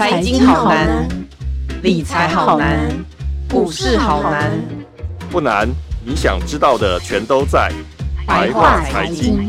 [0.00, 1.06] 财经好难，
[1.82, 2.88] 理财好难，
[3.50, 4.50] 股市好难。
[5.30, 5.68] 不难，
[6.02, 7.70] 你想知道的全都在
[8.26, 9.46] 白话财经。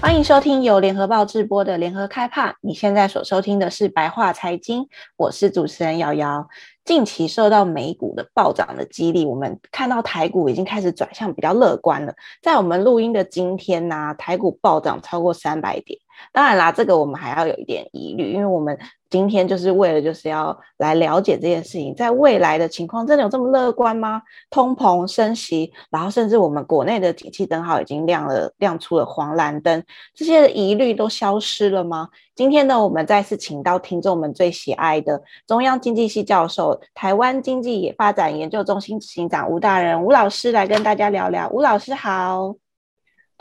[0.00, 2.54] 欢迎收听由联合报直播的联合开帕。
[2.60, 4.86] 你现在所收听的是白话财经，
[5.16, 6.46] 我是主持人瑶瑶。
[6.84, 12.14] 近期受到美股的暴涨的激励，我们看到台股已经开始转向比较乐观了。
[12.40, 15.98] 在我们录音的今天呢、啊，台股暴涨超过三百点。
[16.32, 24.20] 当然啦，这个我们还要有一点疑虑，因为我们今天就是为了就是要来了解这件事情，在未来的情况真的有这么乐观吗？
[24.50, 29.82] 通膨升息，然后甚至我们国内的景气灯号已经亮了，亮出了黄蓝灯，
[30.14, 32.08] 这些疑虑都消失了吗？
[32.34, 41.48] 今天呢，我们再次请到听众们最喜爱的中央经济系教授、台湾经济发展研究中心执行长吴大人吴老师来跟大家聊聊。
[41.50, 42.65] 吴老师好。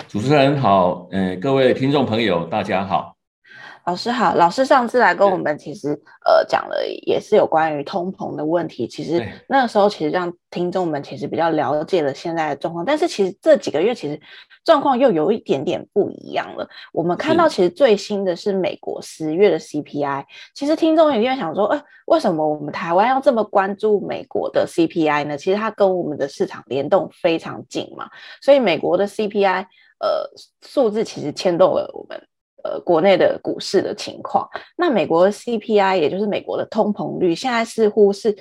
[0.10, 3.16] 主持人好，嗯、呃，各位听众朋友，大家好。
[3.86, 5.90] 老师好，老师上次来跟我们其实
[6.26, 6.76] 呃讲了，
[7.06, 8.88] 也是有关于通膨的问题。
[8.88, 14.20] 其实那个时候其实让听众们其实比较了解了现在的状况，但是其实这几个月其实
[14.66, 16.68] 状况又有一点点不一样了。
[16.92, 25.38] 我们看到其实最新的是美国十月的 CPI，其实听众也会想说，呃，为什么我们台湾要这么关注美国的 CPI 呢？
[25.38, 28.10] 其实它跟我们的市场联动非常紧嘛，
[28.42, 29.66] 所以美国的 CPI。
[29.98, 30.30] 呃，
[30.62, 32.22] 数字其实牵动了我们
[32.66, 34.48] 呃国内的股市的情况。
[34.76, 38.36] 那美国的 CPI，也就是美国的通膨率，现在似乎是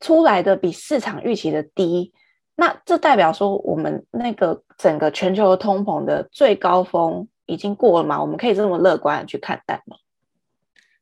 [0.00, 2.14] 出来的比市场预期的低。
[2.56, 8.20] 那这代表说，我们那个整个全球的通膨的最高峰已经过了吗？
[8.20, 9.96] 我们可以这么乐观的去看待吗？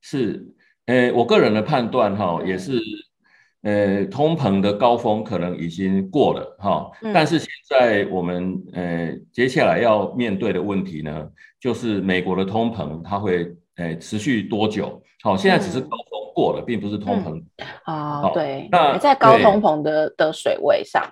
[0.01, 0.47] 是，
[0.87, 2.79] 呃，我个人的判断哈，也是。
[3.65, 11.29] 呃，通膨的高峰可能已经过了哈，嗯、但是现在我们呃接下来要面对的问题呢，
[11.61, 15.01] 就是美国的通膨它会呃持续多久？
[15.23, 17.41] 好，现在只是高峰过了，嗯、并不是通膨
[17.85, 21.09] 啊，对，那在高通膨的的水位上。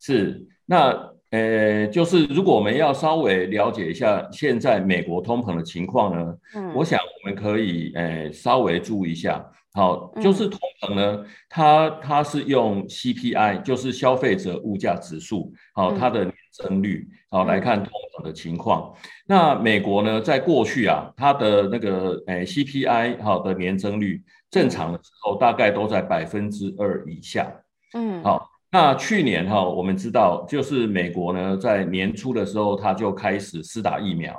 [0.00, 9.44] 是，那呃，就是如果我们要稍微了解一下现在美国通膨的情况呢，嗯，我想我们可以呃稍微注意一下。
[9.74, 18.90] 好，就是通膨呢，嗯、它它是用 CPI，就是消费者物价指数，好，它的年增率，好、嗯、来看通膨的情况。
[18.94, 27.52] 嗯、那美国呢，在过去啊，它的那个诶、欸、CPI 好的年增率，正常的时候大概都在百分之二以下。
[27.92, 34.32] 嗯，好，那去年哈，我们知道，就是美国呢，在年初的时候，它就开始施打疫苗，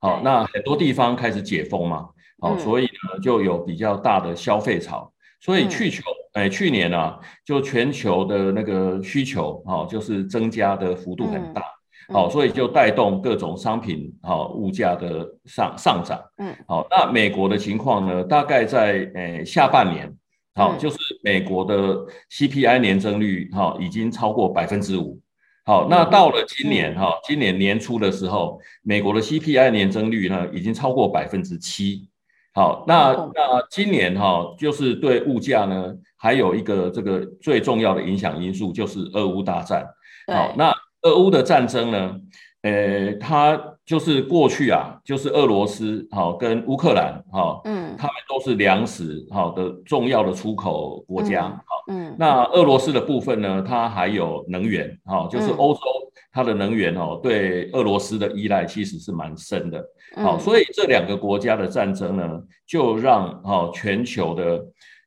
[0.00, 2.08] 好，嗯、那很多地方开始解封嘛。
[2.40, 11.62] 好，所以呢，就有比较大的消费潮，所以去求，哎，去年啊，就全球的那个需求，哈，就是增加的幅度很大，
[12.12, 20.12] 好，所以就带动各种商品，哈，物价的上上涨，嗯，好，那美国的情况呢，大概在，诶，下半年，
[20.56, 25.20] 好，就是美国的 CPI 年增率，哈，已经超过百分之五，
[25.64, 32.08] 好，那到了今年，哈，今年年初的时候，美国的 CPI 年增率呢，已经超过百分之七。
[32.54, 39.86] 好，那那今年哈，就是对物价呢，还有一个这个最重要的影响因素，就是俄乌大战。
[40.26, 40.70] 好，那
[41.02, 42.20] 俄乌的战争呢，
[42.62, 51.48] 呃，它就是过去啊，就是俄罗斯好跟乌克兰哈，嗯，他们都是粮食好的重要的出口国家。
[51.48, 55.80] 好，嗯，那俄罗斯的部分呢，它还有能源，哈，就是欧洲
[56.30, 59.84] 它的能源哦，对俄罗斯的依赖其实是蛮深的。
[60.16, 64.64] 好，所以这两个国家的战争呢，就让哈全球的，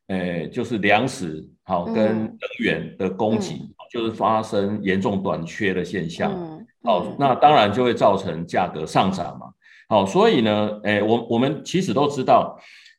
[0.08, 3.58] 呃，就是粮食好跟能源的供给，
[3.90, 6.55] 就是发生严重短缺的现象。
[6.86, 9.48] 好，那当然就会造成价格上涨嘛。
[9.88, 12.58] 好，所以呢，诶，我我们其实都知道。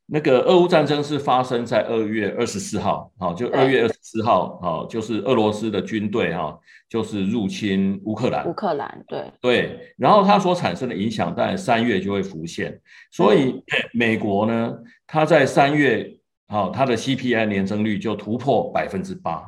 [0.10, 8.48] 那个俄乌战争是发生在二月二十四号，好，就二月二十四号，好，就是俄罗斯的军队哈，就是入侵乌克兰。
[8.48, 12.80] 乌克兰，对对，然后它所产生的影响，当然三月就会浮现。
[13.12, 13.62] 所以
[13.92, 14.74] 美国呢，
[15.06, 16.10] 它在三月，
[16.48, 19.44] 好，它的 CPI 年增率就突破百分之八，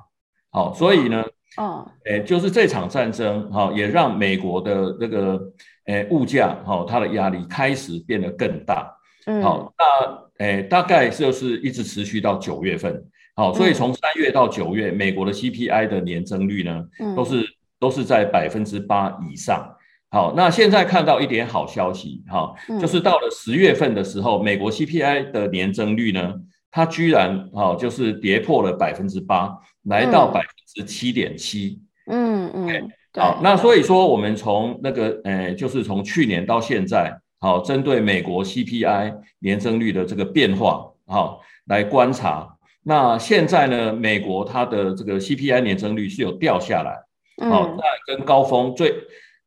[0.51, 1.23] 好，所以呢，
[1.57, 5.41] 哦，诶，就是这场战争，哈，也让美国的这个，
[5.85, 8.95] 诶，物价，哈，它的压力开始变得更大。
[9.25, 10.29] 嗯，好，那。
[10.39, 13.03] 诶，大概就是一直持续到九月份，
[13.35, 16.81] 好，所以从三月到九月，美国的 CPI 的年增率呢，
[17.13, 17.45] 都是
[17.77, 19.69] 都是在百分之八以上。
[20.09, 26.33] 好，那现在看到一点好消息，哈，就是到了十月份的时候，美国 CPI 的年增率呢，
[26.71, 29.53] 它居然哈，就是跌破了百分之八，
[29.83, 31.81] 来到百分之七点七。
[32.07, 37.19] 嗯嗯，好，那所以说我们从那个，呃，就是从去年到现在。
[37.41, 42.57] 好，针对美国 CPI 年增率的这个变化，好来观察。
[42.83, 48.93] 那现在呢，美国它的这个 CPI 年增率是有掉下来，好、嗯，那跟高峰最，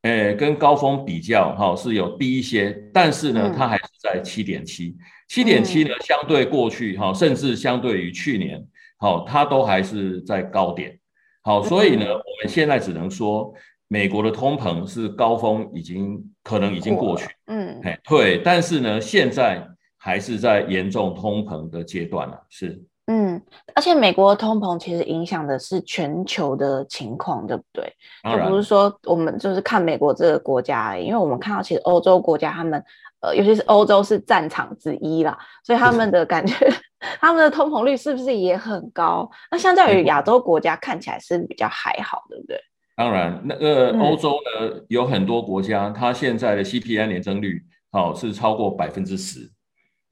[0.00, 4.96] 呃，跟高峰比较，哈，是有低一些，但是呢，它还是在七点七，
[5.29, 8.58] 七点七呢，相对过去，哈，甚至相对于去年，
[8.96, 10.99] 好，它都还是在高点，
[11.43, 13.53] 好，所以呢，我们现在只能说，
[13.89, 19.67] 美国的通膨是高峰已经可能已经过去，嗯，哎，对，但是呢，现在
[19.99, 22.83] 还是在严重通膨的阶段了，是。
[23.06, 23.43] 嗯，
[23.75, 27.93] 而且美国的通膨其实影响的是全球的情况，对不对？
[28.23, 32.83] 就不是说我们就是看美国这个国家而已，因为我们看到其实欧洲国家他们，
[33.23, 36.55] 呃，尤其是欧洲是战场之一啦，所以他们的感觉，
[37.21, 39.31] 他们的通膨率是不是也很高？
[39.51, 40.21] 那相较于亚。
[40.21, 42.61] 洲国家看起来是比较还好，对不对？
[42.95, 49.51] 当然，那个欧洲呢，嗯、有很多国家，它现在的 CPI 年增率好、哦、是超过百分之十。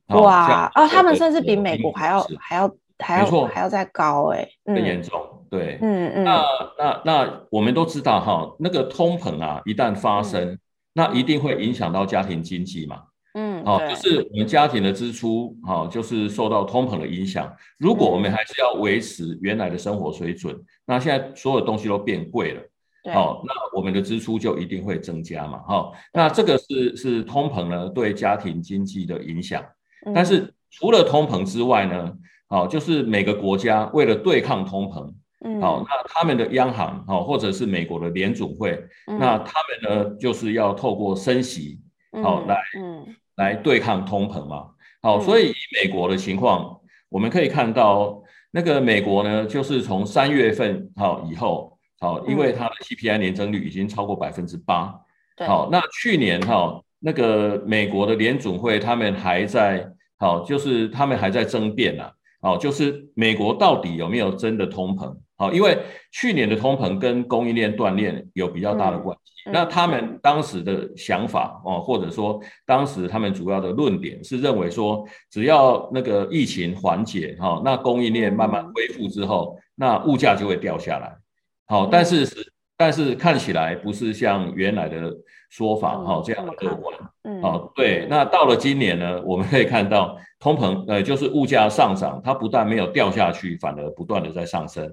[0.08, 2.68] 哇，哦，他们甚至比美国还要还要
[2.98, 6.44] 还要还要再高哎，更严重，对，嗯嗯，那
[6.78, 10.58] 那那我们都知道哈，那个通膨啊，一旦发生，
[10.92, 13.02] 那一定会影响到家庭经济嘛，
[13.34, 17.52] 嗯，好，就是我们家庭的支出，哈，就是受到通膨的影响。
[17.78, 22.62] 如果我们还是要维持原来的生活水准，那现在所有东西都变贵了，
[23.14, 29.64] 好，那我们的支出就一定会增加嘛，哈，那这个是是通膨呢对家庭经济的影响。
[30.14, 32.12] 但是除了通膨之外呢，
[32.48, 35.12] 好，就是每个国家为了对抗通膨，
[35.44, 41.80] 嗯，好，那他们的央行，好，或者是美国的联总会，那他们呢，就是要透过升息，
[42.22, 42.62] 好，来，
[43.36, 44.66] 来对抗通膨嘛，
[45.02, 54.94] 好，所以以美国的情况，我们可以看到，那个美国呢，就是从三月份好以后，好，因为它的 CPI 年增率已经超过百分之八，
[55.46, 56.82] 好，那去年哈。
[57.02, 62.10] 那个美国的联总会，他们还在好，就是他们还在争辩呐，
[62.42, 65.16] 好，就是美国到底有没有真的通膨？
[65.40, 65.78] 好，因为
[66.12, 69.50] 去年的通膨跟供应链断裂有比较大的关系。
[69.50, 81.16] 那他们当时的想法哦，或者说当时他们主要的论点是认为说，只要那个疫情缓解哈，那供应链慢慢恢复之后，那物价就会掉下来。
[81.66, 82.52] 好，但是是。
[82.80, 85.14] 但是看起来不是像原来的
[85.50, 88.06] 说法哈、嗯、这样的乐观，嗯，哦，对。
[88.08, 94.90] 那到了今年呢，我们可以看到通膨，呃，就是物价上涨，它不但没有掉下去，反而不断的在上升。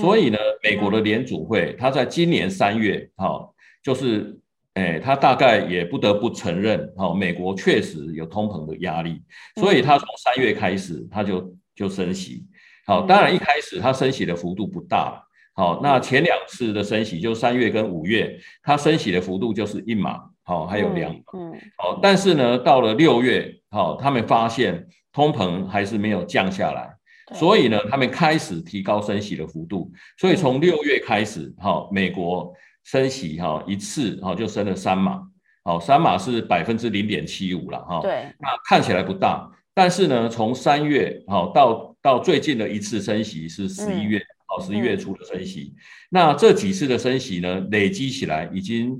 [0.00, 3.44] 所以呢，美国的联储会，它在今年三月，哈，
[3.82, 4.38] 就是，
[4.74, 9.20] 哎，它大概也不得不承认，哈，美国确实有通膨的压力，
[9.56, 12.46] 所以它从三月开始，它就就升息。
[12.86, 15.20] 好，当然一开始它升息的幅度不大。
[15.56, 26.90] 好，那前两次的升息，就三月跟五月，它升息的幅度就是一码，好，还有两码，嗯，好，但是呢，到了六月，好，他们发现通膨还是没有降下来，
[27.38, 32.52] 所以呢，他们开始提高升息的幅度，所以从六月开始，好，美国
[32.82, 35.22] 升息，哈，一次，好，就升了三码，
[35.62, 44.20] 好，三码是百分之零点七五了，哈，对，那看起来不大，但是呢，从三月，好，到到最近的一次升息是十一月。
[44.60, 45.80] 十一月初的升息，嗯、
[46.10, 48.94] 那这几次的升息呢，累积起来已经，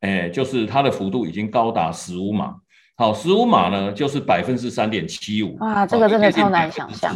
[0.00, 2.54] 诶、欸，就是它的幅度已经高达十五码。
[2.96, 5.56] 好，十五码呢，就是百分之三点七五。
[5.58, 7.14] 哇，这个真的超难想象。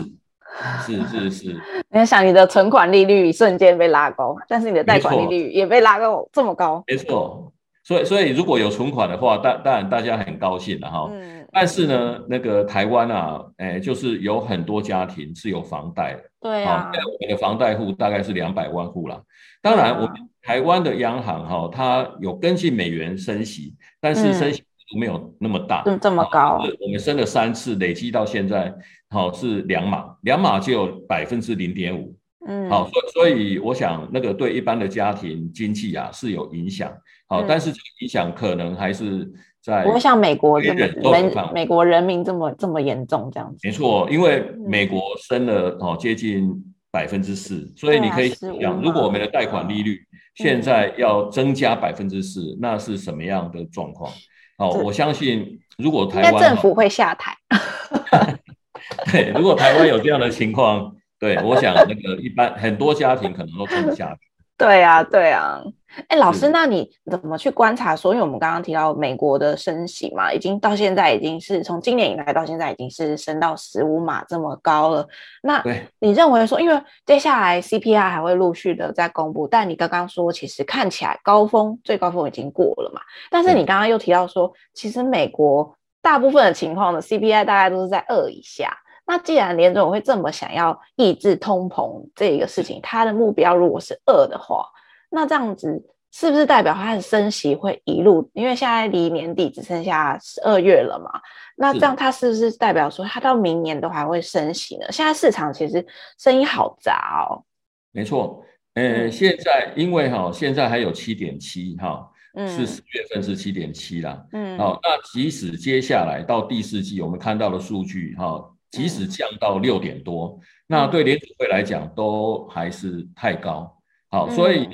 [0.87, 1.61] 是是是。
[1.91, 6.85] 你 想，你的存款利率瞬间被拉高，但是你的贷款利率也被拉高这么高。
[6.87, 7.53] 没错。
[7.85, 11.09] 所以所以如果有存款的话，当当然大家很高兴了哈。
[11.13, 11.47] 嗯。
[11.55, 19.21] 但是呢，那个台湾啊，哎，就是有很多家庭是有房贷的，对啊，我们的房贷户大概是两百万户啦。
[19.61, 24.63] 当然，我们台湾的央行哈，它有跟进美元升息，但是升息
[24.99, 26.59] 没有那么大，嗯，这么高。
[26.81, 28.73] 我们升了三次，累积到现在，
[29.11, 32.17] 好是两码，两码就有百分之零点五，
[32.53, 36.93] 嗯，好，所所以我想那个对一般的家庭经济啊是有影响，
[37.27, 39.27] 好，但是这个影响可能还是
[39.63, 39.85] 在。
[39.85, 43.67] 不会像美国这么美国人民这么这么严重这样子。
[43.67, 46.51] 没错，因为美国升了哦接近
[46.91, 49.99] 百分之四，所以你可以想，如果我们的贷款利率
[50.35, 54.13] 现在要增加百分之四，那是什么样的状况？
[54.59, 57.35] 好，我相信如果台湾政府会下台。
[59.11, 64.21] 对，如果台湾有这样的情况，对，我想那个一般很多家庭可能都撑不下去。
[64.59, 65.63] 对啊，对啊，
[66.09, 68.13] 哎，老师，那你怎么去观察说？
[68.13, 75.07] 因为我们刚刚提到美国的升息嘛，已经到现在已经是从今年以来到现在已经是升到十五码这么高了。
[75.45, 75.63] 那
[76.01, 83.01] 你认为说，因为接下来 CPI 还会陆续的在公布，但你刚刚说其实看起来高峰最高峰已经过了嘛？
[83.31, 88.77] 但是你刚刚又提到说，其实美国大部分的情况的 CPI 大概都是在二以下。
[89.07, 94.67] 那既然联总会这么想要抑制通膨这个事情，它的目标如果是二的话，
[95.11, 98.31] 那这样子是不是代表它的升息会一路？
[98.33, 101.21] 因为现在离年底只剩下十二月了嘛，
[101.57, 104.87] 那这样它是不是代表说它到明年都还会升息呢？
[104.91, 105.85] 现在市场其实
[106.19, 107.43] 声音好杂哦。
[107.91, 108.45] 没错，
[108.75, 112.09] 呃，现在因为哈，现在还有七点七哈。
[112.35, 114.25] 嗯，是十月份是七点七啦。
[114.33, 118.43] 嗯，好，那即使接下来到第四季，我们看到的数据哈，
[118.73, 123.73] 即使降到六点多，嗯、那对联储会来讲都还是太高。
[124.11, 124.69] 好，所以，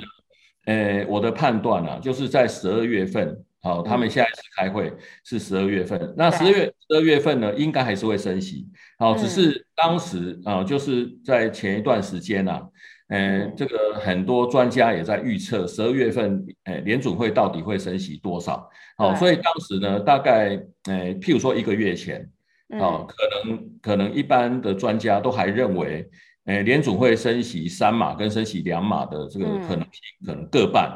[0.65, 4.91] 呃，我的判断呢、啊，就是在十二月份，好，他们下一次开会
[5.23, 8.67] 是十二月份，那十二月十二月份呢，应该还是会升息。
[8.97, 12.63] 好，只是当时啊，就是在前一段时间呐、啊。
[13.09, 18.69] 呃，这个很多专家也在预测十二月份，呃，联准会到底会升息多少？
[18.97, 20.49] 好，所以当时呢，大概，
[20.83, 22.29] 呃，譬如说一个月前，
[22.77, 26.07] 哦，可能可能一般的专家都还认为，
[26.45, 30.91] 呃，联总会升息三码跟升息两码的这个可能性可能各半。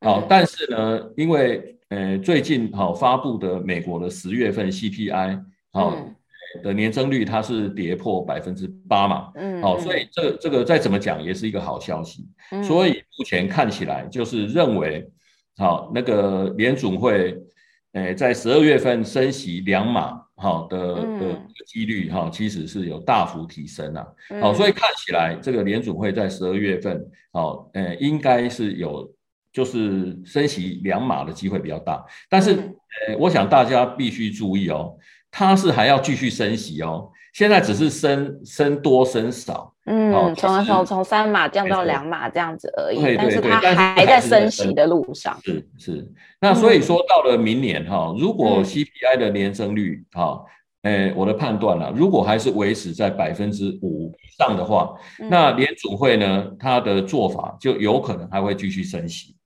[0.00, 5.42] 好，但是呢，因为呃最近好发布的美国的十月份 CPI，
[5.72, 5.96] 好。
[6.62, 15.02] 的年增率它是跌破百分之八嘛，嗯，好，所以这这个再怎么讲也是一个好消息，嗯，所以目前看起来就是认为，
[15.56, 17.34] 好，那个联总会，
[17.92, 24.04] 诶，在十二月份升息两码，好的的几率哈，其实是有大幅提升啊，
[24.40, 27.00] 好，所以看起来这个联准会在十二月份，
[27.32, 29.08] 好，呃，应该是有
[29.52, 32.50] 就是升息两码的机会比较大，但是，
[33.06, 34.96] 呃，我想大家必须注意哦。
[35.34, 45.36] 它是还要继续升息哦，现在只是升升多升少，嗯，从从从三码降到两码这样子而已，对对对，但是它还在升息的路上。
[45.42, 50.40] 是是，那所以说到了明年哈，如果 CPI 的年增率哈，
[50.82, 54.94] 诶，我的判断了，如果还是维持在百分之五以上的话，
[55.28, 59.36] 那联储会呢，它的做法就有可能还会继续升息。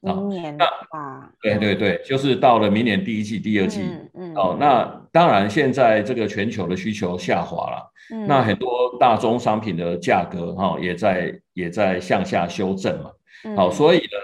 [0.00, 8.68] 明年的话，对对对，就是到了明年第一季、第二季，嗯嗯，哦，那当然现在这个全球的需求下滑了，嗯，那很多
[9.00, 13.10] 大宗商品的价格哈也在也在向下修正嘛，
[13.56, 14.16] 好，所以呢，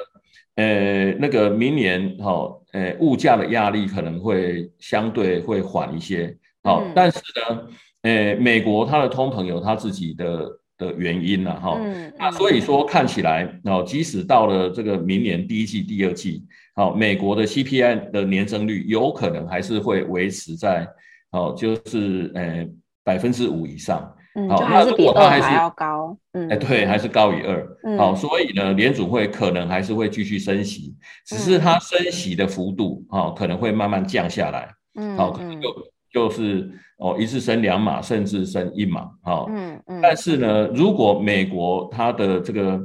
[0.57, 7.67] 呃，那个明年哈，呃，物价的压力可能会相对会缓一些，好，但是呢，
[8.03, 10.47] 呃，美国它的通膨有它自己的。
[10.79, 11.79] 的原因了哈，
[12.19, 16.43] 那所以说看起来，哦，即使到了这个明年第一季、第二季，
[16.75, 20.87] 好，美国的 CPI 的年增率有可能还是会维持在，
[21.31, 22.67] 哦，就是呃
[23.05, 30.95] 百分之五以上，嗯，就还是比二还要高，嗯，哎，对，还是高于二，好，所以呢，联储会可能还是会继续升息，
[31.27, 35.69] 只是它升息的幅度，哈，可能会慢慢降下来，嗯，好，可能就
[36.13, 36.71] 就是。
[36.99, 39.99] 哦，一次升两码，甚至升一码，好、哦，嗯嗯。
[40.01, 42.81] 但是呢，如果美国它的这个，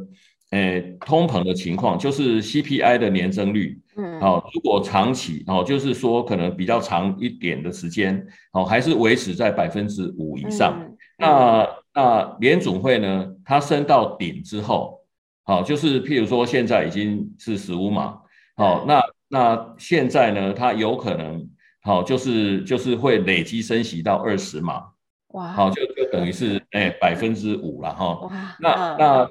[0.51, 15.01] 诶、呃，通膨的情况，就是 CPI 的年增率，嗯，好、哦，如果长期，哦，就是说可能比较长一点的时间，哦，还是维持在百分之五以上，嗯、那那联总会呢，它升到顶之后，
[15.43, 18.17] 好、哦，就是譬如说现在已经是十五码，
[18.55, 21.47] 好、哦，那那现在呢，它有可能。
[21.79, 24.83] 好，就是就是会累积升息到二十码，
[25.29, 28.19] 哇，好，就就等于是哎百分之五了哈。
[28.23, 29.29] 哇，那那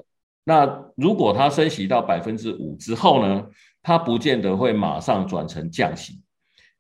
[0.49, 3.45] 那如果它升息到百分之五之后呢，
[3.83, 6.23] 它不见得会马上转成降息。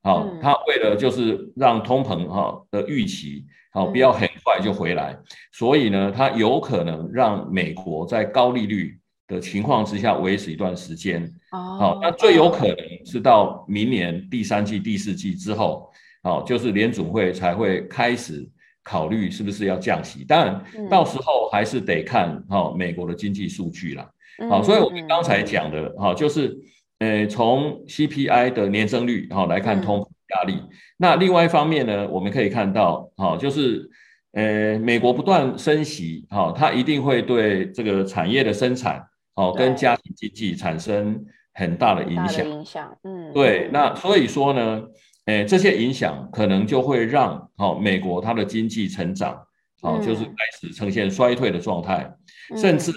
[0.04, 5.18] 好，它为了就是让通膨哈的预期好不要很快就回来，
[5.50, 8.96] 所以呢，它有可能让美国在高利率
[9.26, 15.90] 的情况之下维持一段时间，好，那最有可能是到明年第三季、第四季之后，
[16.22, 18.48] 好，就是联准会才会开始
[18.86, 24.08] 考虑是不是要降息，当然到时候还是得看哈美国的经济数据啦，
[24.48, 26.56] 好，所以我们刚才讲的哈，就是
[27.00, 30.62] 呃从 CPI 的年增率哈来看通膨压力，
[30.96, 33.90] 那另外一方面呢，我们可以看到哈就是。
[34.32, 39.02] 呃，美国不断升息，哈，它一定会对这个产业的生产，
[39.34, 41.24] 哦，跟家庭经济产生
[41.54, 42.46] 很大的影响。
[42.46, 43.70] 影响，嗯，对。
[43.72, 44.82] 那所以说呢，
[45.26, 49.40] 呃，这些影响可能就会让，哦，美国它的经济成长，
[49.82, 52.10] 哦，就是开始呈现衰退的状态，
[52.56, 52.96] 甚至呢，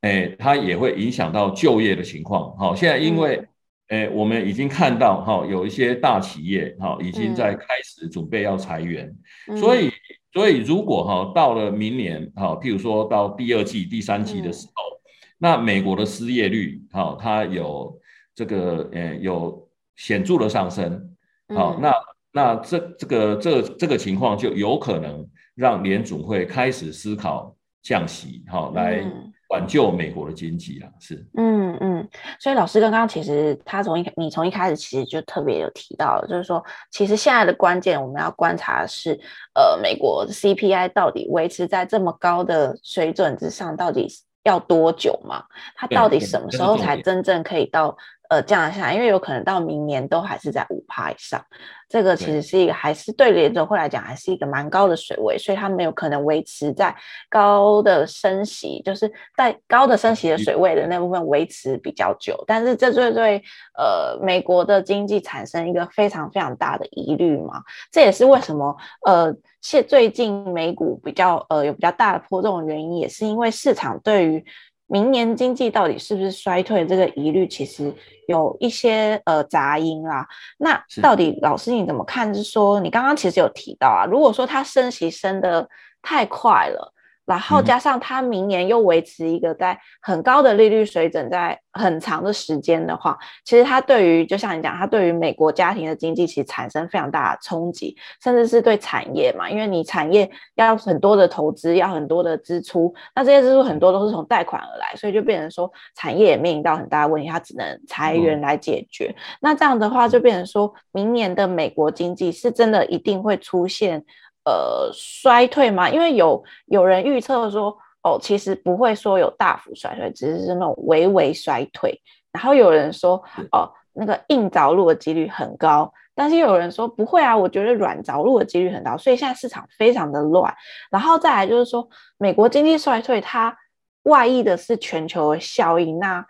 [0.00, 2.56] 哎，它也会影响到就业的情况。
[2.56, 3.42] 好，现在因为，
[3.88, 9.14] 呃，我们已经看到，哈，有一些大企业，哈，已经在开始准备要裁员，
[9.56, 9.90] 所以。
[10.34, 14.98] 所以，如果哈到了明年哈，譬如说到第二季、第三季的时候，嗯、
[15.36, 18.00] 那美国的失业率哈，它有
[18.34, 21.11] 这个呃有显著的上升，
[21.54, 21.94] 好、嗯，那
[22.32, 29.04] 那这这个这个、这个情况就有可能让联总会开始思考降息，好来
[29.50, 32.08] 挽救美国的经济啊，是，嗯嗯，
[32.40, 39.12] 所以老师刚刚其实他从一你从一开始其实就特别有提到，就是说其实现在的关键我们要观察的是，
[39.54, 44.08] 呃，美国的 CPI 到底维持在这么高的水准之上，到底
[44.44, 45.44] 要多久嘛？
[45.76, 47.94] 它到底什么时候才真正可以到？
[48.32, 51.38] 呃，降下来，因为有可能到明年都还是在五趴以上，
[51.86, 56.96] 这个其实是一个还是对联总会来讲还是一个蛮高的水位，所以它没有可能维持在
[57.28, 63.42] 高的升息，就是在高的升息的水位的那部分维持比较久，但是这对对
[63.76, 68.74] 呃美国的经济产生一个非常非常大的疑虑嘛，这也是为什么
[69.04, 74.42] 呃现最近美股比较呃有比较大的波动的原因，也是因为市场对于。
[74.86, 76.86] 明年经济到底是不是衰退？
[76.86, 77.92] 这个疑虑其实
[78.28, 80.26] 有一些呃杂音啦。
[80.58, 82.34] 那到底老师你怎么看？
[82.34, 85.68] 是说你刚刚其实有提到啊，如果说它升息升的
[86.02, 86.91] 太快了。
[87.24, 109.14] 然后加上它明年又维持一个在很高的利率水准，在很长的时间的话，其实它对于就像你讲，它对于美国家庭的经济其实产生非常大的冲击，甚至是对产业嘛，因为你产业要很多的投资，要很多的支出，那这些支出很多都是从贷款而来，所以就变成说产业也面临到很大的问题，它只能裁员来解决。
[109.16, 114.04] 嗯、那这样的话，就变成说明年的美国经济是真的一定会出现。
[114.44, 115.88] 呃，衰退吗？
[115.88, 122.00] 因为有有人预测说，哦，其实不会说有大幅衰退，只是是那种微微衰退。
[122.32, 123.22] 然后有人说，
[123.52, 128.96] 哦，那个硬着陆的几率很高，但是有人说不会啊，我觉得软着陆的几率很高。
[128.96, 130.52] 所以现在市场非常的乱。
[130.90, 133.56] 然后再来就是说，美国经济衰退，它
[134.04, 136.24] 外溢的是全球的效应，那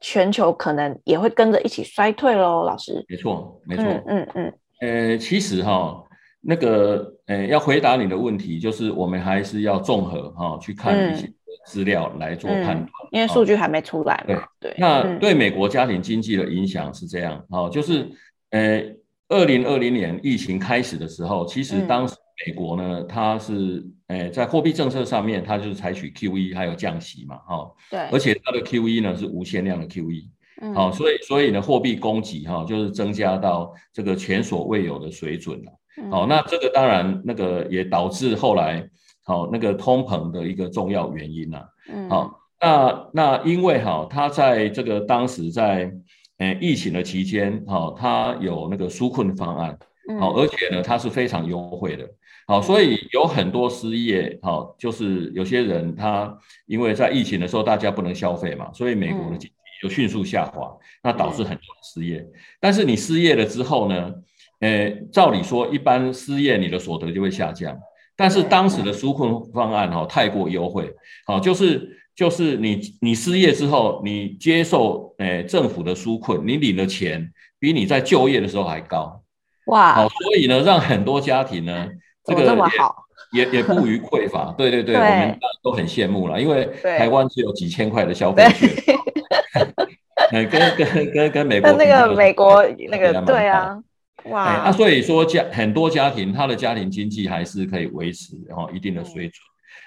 [0.00, 2.64] 全球可能也会跟着一起衰退喽。
[2.64, 6.04] 老师，没错，没错，嗯嗯，嗯，呃，其实哈。
[6.40, 11.28] 那个，呃，要回答你的问题，就是我们还是要综合哈、哦、去看一些
[11.66, 14.42] 资料来做判断、因为数据还没出来嘛。
[14.60, 14.74] 对对。
[14.78, 18.08] 那对美国家庭经济的影响是这样，哦，就是，
[18.50, 18.82] 呃，
[19.28, 22.14] 二零二零年疫情开始的时候，其实当时
[22.46, 27.72] 美国呢，它是，呃，在货币政策上面，它就是采取 QE 还有降息嘛，哈、哦。
[27.90, 27.98] 对。
[28.12, 30.28] 而且它的 QE 呢是无限量的 QE，
[30.72, 35.72] 好、哦，所以所以呢，货币供给哈就是增加到这个前所未有的水准了。
[36.10, 38.88] 好、哦，那这个当然，那个也导致后来，
[39.24, 41.64] 好、哦、那个通膨的一个重要原因呐、啊。
[41.92, 42.08] 嗯。
[42.08, 45.92] 好、哦，那那因为哈，他在这个当时在，
[46.38, 49.76] 呃，疫情的期间，哈、哦，它有那个纾困方案，
[50.20, 52.08] 好、哦，而且呢，它是非常优惠的，
[52.46, 56.32] 好、哦，所以有很多失业，好、哦，就是有些人他
[56.66, 62.24] 因为在疫情的时候大家不能消费嘛，所以美国的经济就迅速下滑，那导致很多人失业。
[62.60, 64.14] 但是你失业了之后呢？
[64.60, 67.78] 呃，照理说，一般失业你的所得就会下降，
[68.16, 70.92] 但是当时的纾困方案哈、哦、太过优惠，
[71.26, 79.22] 好、哦，就是就是你你失业之后，你接受呃政府的纾困，你领的钱比你在就业的时候还高，
[79.66, 81.86] 哇，好、哦，所以呢，让很多家庭呢，
[82.24, 82.42] 这个
[83.32, 88.66] 也也也不虞匮乏，对对对，对我们都很羡慕了，因为台湾只有几千块的消费券，
[90.50, 93.80] 跟跟跟跟美国那个美国那个对啊。
[94.24, 99.40] 哇，那、啊、所以说家很多家庭，他的家庭经济还是可以维持哈一定的水准，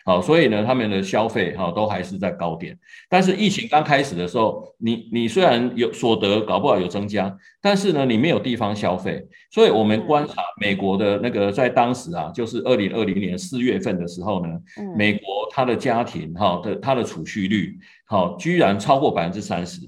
[0.05, 2.75] 好、嗯，所以呢，他们的消费哈都还是在高点。
[3.09, 9.21] 但是疫情刚开始的时候，你你虽然有所得，搞不好有增加，但是呢，你没有地方消费。
[9.51, 19.81] 所以我们观察美国的那个在当时啊，就是二零二零年四月份的时候呢，嗯、美国他的家庭哈的他的储蓄率好居然超过百分之三十。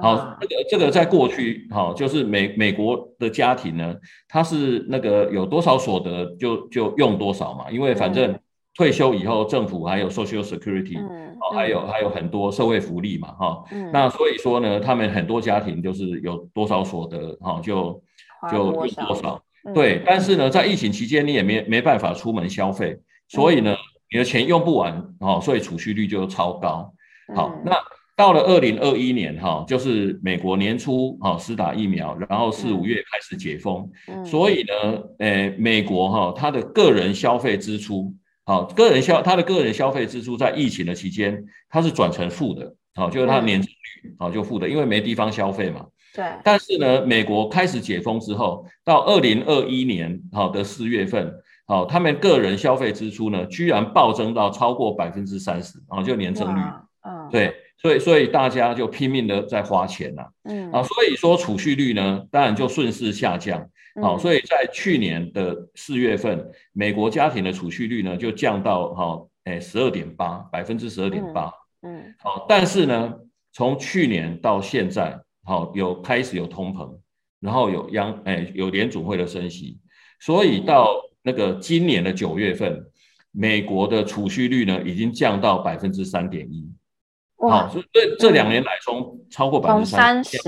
[0.00, 3.94] 好，这个这个在过去，好，就是美美国的家庭呢，
[4.28, 8.38] 他是那个有多少所得就就用多少嘛，因为反正
[8.74, 18.02] 退休以后政府还有 Social Security，嗯，还有还有很多社会福利嘛，哈，嗯，那所以说呢，他们很多家庭就是有多少所得，哈，就
[18.50, 19.42] 就用多少，
[19.74, 22.96] 对，但是呢，在疫情期间你也没没办法出门消费，
[23.28, 23.74] 所以呢，
[24.12, 26.92] 你的钱用不完，哦，所以储蓄率就超高，
[27.34, 27.72] 好，那。
[28.18, 38.12] 到了二零二一年，哈，就是美国年初，哈，施打疫苗，然后四五月开始解封，嗯，所以呢，呃，美国哈，它的个人消费支出，
[38.44, 45.86] 好，个人消，它的个人消费支出在疫情的期间，它是转成负的，好，就是它的年增率，好，就负的，因为没地方消费嘛。
[46.12, 46.24] 对。
[46.42, 51.32] 但是呢，美国开始解封之后，到二零二一年，好的四月份，
[51.68, 56.60] 好，他们个人消费支出呢，居然暴增到超过百分之三十，啊，就年增率，
[57.04, 57.54] 嗯，对。
[57.80, 60.70] 所以所以大家就拼命的在花钱呐，嗯。
[60.72, 63.64] 啊，所以说储蓄率呢，当然就顺势下降，
[64.02, 73.14] 好，所以在去年的四月份，美国家庭的储蓄率呢就降到哈，诶十二点八百分之十二点八，嗯，好，但是呢，
[73.52, 76.98] 从去年到现在，好有开始有通膨，
[77.38, 79.78] 然后有央哎有联储会的升息，
[80.18, 82.84] 所以到那个今年的九月份，
[83.30, 86.68] 美国的储蓄率呢已经降到百分之三点一。
[87.38, 90.38] 好，所以这这两年来，从超过百分之三十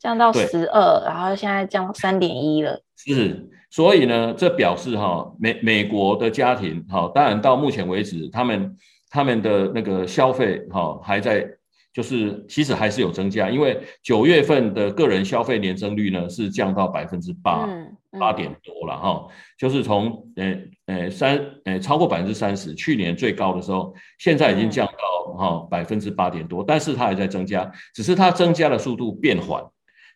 [0.00, 2.82] 降到十二，然后现在降到三点一了。
[2.96, 8.76] 是，所以呢，这表示哈，美美国的家庭，哈，当然到目前为止，他们
[9.10, 11.46] 他们的那个消费，哈，还在。
[11.92, 17.68] 就是其实还是有增加，因为九月份的个人消费年增率呢是降到百分之八
[18.16, 19.26] 八点多了哈，
[19.58, 20.56] 就是从呃
[20.90, 29.62] 呃三呃超过百分之三十，去年最高的时候，现在已经降到哈百分之八点多，但是它还在增加，只是它增加的速度变缓，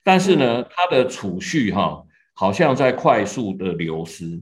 [0.02, 2.02] 但是呢，它的储蓄哈
[2.34, 4.40] 好像在快速的流失，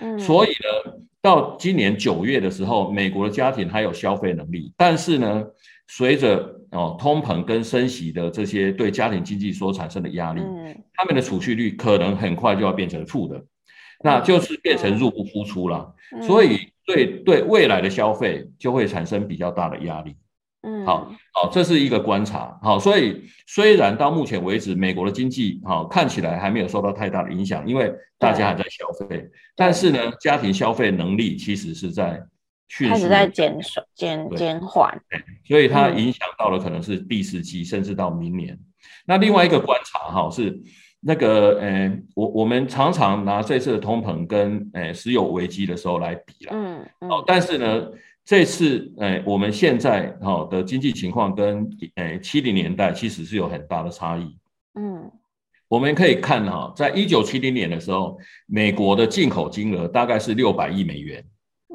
[0.00, 5.44] 嗯，所以呢，到今年九月的时候，美国的家庭还有消费能力，但是呢。
[5.90, 13.42] 随着哦通膨跟升息的这些对家庭经济所产生的压力，嗯，他们的储蓄率可能很快就要变成负的，
[14.04, 20.16] 那就是变成入不敷出了，嗯，所以对对未来的消费就会产生比较大的压力。
[20.62, 22.58] 嗯，好，好，这是一个观察。
[22.62, 32.22] 好，所以虽然到目前为止，美国的经济好看起来还没有受到太大的影响，因为大家还在消费，但是呢，家庭消费能力其实是在。
[32.86, 34.94] 开始在减少、减减缓，
[35.46, 38.52] 所以它影响到了可能是第四季，甚至到明年。
[38.52, 38.60] 嗯、
[39.06, 40.50] 那另外一个观察哈是
[41.00, 46.84] 那个呃，我我们常常拿这次的通膨跟呃石油危机的时候来比了，嗯。
[47.00, 47.88] 嗯，哦，但是呢，
[48.24, 54.36] 这次呃我们现在哈的经济情况跟呃七零年代其实是有很大的差异，
[54.74, 55.10] 嗯，
[55.68, 61.24] 我们可以看哈，在一九七零年的时候，美国的进口金额大概是六百亿美元。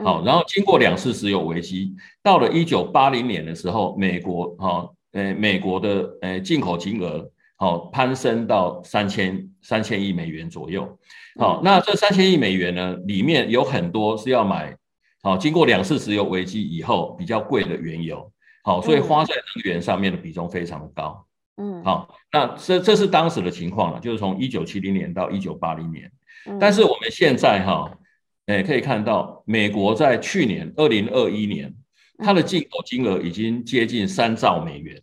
[0.04, 7.30] 好，然后经过两次石油危机，到了一九八零年的时候，美国哈，呃，美国的呃进口金额
[7.64, 10.98] 好攀升到三千三千亿美元左右。
[11.40, 14.76] 好，那这三千亿美元呢，里面有很多是要买，
[15.22, 18.30] 好，经过两次石油危机以后比较贵的原油，
[18.66, 21.26] 好，所以花在能源上面的比重非常的高。
[21.56, 26.12] 嗯，好，那这这是当时的情况了，就是从一九七零年到一九八零年，
[26.60, 27.90] 但是我们现在哈。
[28.48, 31.74] 哎，可以看到，美国在去年二零二一年，
[32.18, 35.02] 它的进口金额已经接近三兆美元。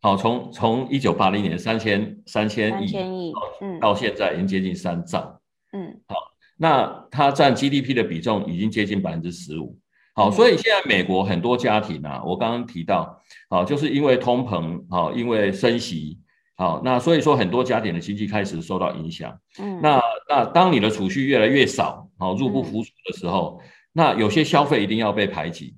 [0.00, 5.40] 嗯，好，从从一九八零年三千三千亿，嗯，到现在已经接近三兆。
[5.72, 6.16] 嗯，好，
[6.56, 9.78] 那它占 GDP 的比重已经接近百分之十五。
[10.14, 16.18] 好，所以现在美国很多家庭啊，我刚刚提到，好，就是因为通膨，好，因为升息。
[16.56, 19.34] 好，那所以说很多家庭的经济开始受到影响。
[19.58, 25.74] 嗯，那那当你的储蓄越来越少，好，入不敷出的时候，嗯，那有些消费一定要被排挤。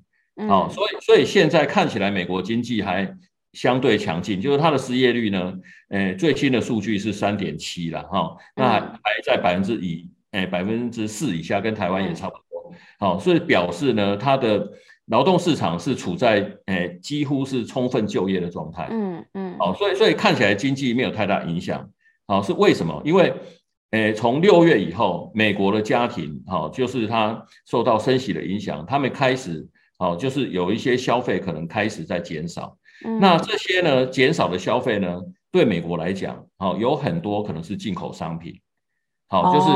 [0.48, 3.04] 好，嗯，所以所以现在看起来美国经济还
[3.52, 5.54] 相对强劲，就是它的失业率呢，
[5.90, 12.72] 诶，最新的数据是三点七了哈，那还在百分之一，诶，百分之四以下，跟台湾也差不多。
[12.98, 14.70] 好，所以表示呢，它的。
[15.06, 16.36] 劳动市场是处在
[16.66, 21.90] 诶、欸、几乎是充分就业的状态，嗯嗯，好，所以所以看起来经济没有太大影响，
[22.26, 23.02] 好，是为什么？
[23.04, 23.34] 因为
[23.90, 38.54] 诶从六月以后，美国的家庭好，就是他受到升息的影响，他们开始好，就是有一些消费可能开始在减少，嗯，那这些呢减少的消费呢，对美国来讲，好有很多可能是进口商品，
[39.28, 39.68] 好，就是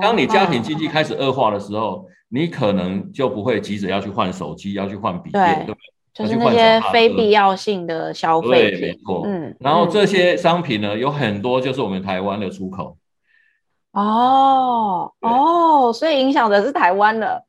[0.00, 2.06] 当你家庭经济开始恶化的时候。
[2.34, 5.76] 你可能就不会急着要去换手机，要去换笔电，对，
[6.14, 8.80] 就是那些非必要性的消费品。
[8.80, 9.22] 对，没错。
[9.26, 12.96] 嗯，然后这些商品呢，有很多就是我们台湾的出口。
[13.92, 17.44] 哦哦，所以影响的是台湾的。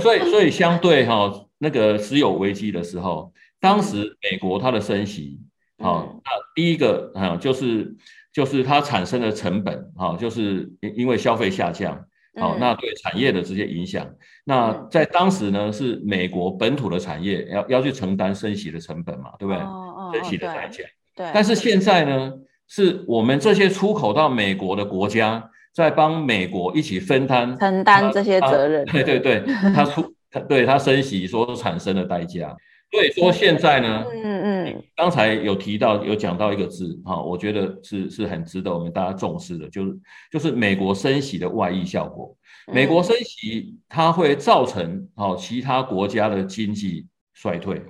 [0.00, 5.40] 所以所以相对哈、哦，那个石油危机的时候，当时美国它的升息，
[5.78, 7.96] 好、嗯，那第一个啊就是
[8.32, 12.04] 就是它产生的成本，哈，就是因为消费下降。
[12.38, 14.08] 好，那对产业的直接影响，
[14.44, 19.60] 那在当时呢，是美国本土的产业要要去承担升息的成本嘛，对不对？
[19.60, 20.84] 哦哦升息的代价。
[21.16, 21.28] 对。
[21.34, 22.32] 但是现在呢，
[22.68, 28.84] 是我们这些出口到美国的国家，在帮美国一起分担承担这些责任。
[28.84, 29.42] 对对对，
[29.74, 30.14] 他 出，
[30.48, 32.54] 对他升息所产生的代价。
[32.90, 39.98] 所以说现在呢，嗯嗯，刚才有提到有讲到一个字哈，我觉得是是很值得我们大家重视的，就是
[40.32, 42.34] 就是美国升息的外溢效果。
[42.72, 47.82] 美国升息它会造成好其他国家的经济衰退，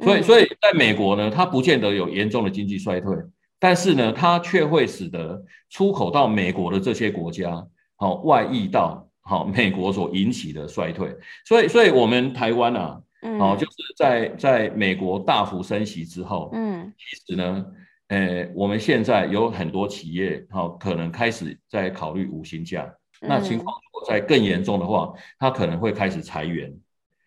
[0.00, 3.16] 所以，所以在美国呢，它不见得有严重的经济衰退，
[3.58, 11.12] 但是呢，它却会使得出口到美国的这些国家，好外溢到好美国所引起的衰退。
[11.44, 17.66] 所以，所以我们台湾啊，哦，就是在在美国大幅升息之后，嗯，其实呢，
[18.08, 22.90] 呃，我们现在有很多企业，好可能开始在考虑无薪假。
[23.20, 26.72] 那情况如果再更严重的话，它可能会开始裁员。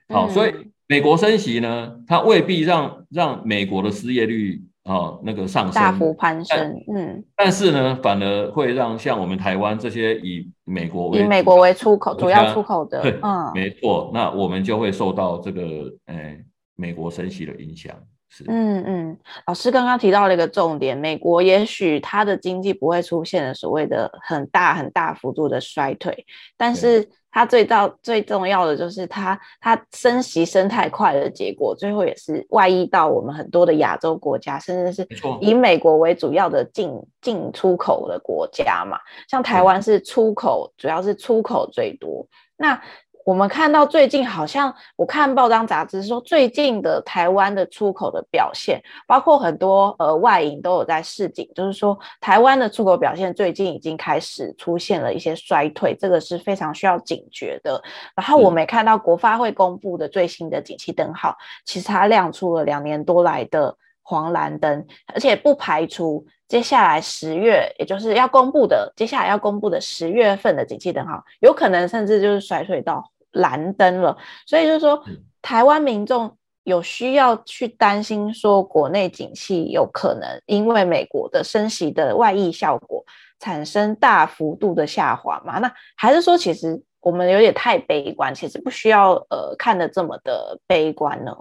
[0.10, 0.54] 好，所以。
[0.86, 15.62] 美国升息呢，它未必让让美国的失业率啊、哦、那个上升大幅攀升，嗯，但是呢，反而会让像我们台湾这些以美国为以美国为出口主要出口的，嗯，没错，那我们就会受到这个
[16.08, 16.38] 呃
[16.76, 17.96] 美国升息的影响。
[18.28, 19.18] 是，嗯嗯，
[19.48, 26.26] 老师刚刚提到了一个重点，美国也许它的经济不会出现所谓的很大很大幅度的衰退，
[26.58, 27.08] 但是。
[27.34, 35.08] 它最到最重要的就是它它升息升太快的结果，最后也是外溢到我们很多的亚洲国家，甚至是
[35.42, 39.00] 以美国为主要的进进出口的国家嘛。
[39.28, 42.26] 像台湾是出口，主要是出口最多。
[42.56, 42.80] 那
[43.26, 57.82] 我们看到最近好像，我看报章杂志说，最近的台湾的出口的表现，包括很多呃外银都有在示警，就是说台湾的出口表现最近已经开始出现了一些衰退，这个是非常需要警觉的。
[58.16, 73.10] 然后我们也看到国发会公布的最新的景气灯号，其实它亮出了两年多来的黄蓝灯，而且不排除接下来十月，也就是要公布的接下来要公布的十月份的景气灯号，有可能甚至就是甩水到。
[73.36, 75.04] 蓝灯了，所以就是说，
[75.42, 83.04] 台湾民众有需要去担心说，国内景气有可能因为美国的升息的外溢效果
[83.40, 85.58] 产生大幅度的下滑吗？
[85.58, 91.36] 那还是说，其实我们有点太悲观，其实不需要呃看得这么的悲观呢？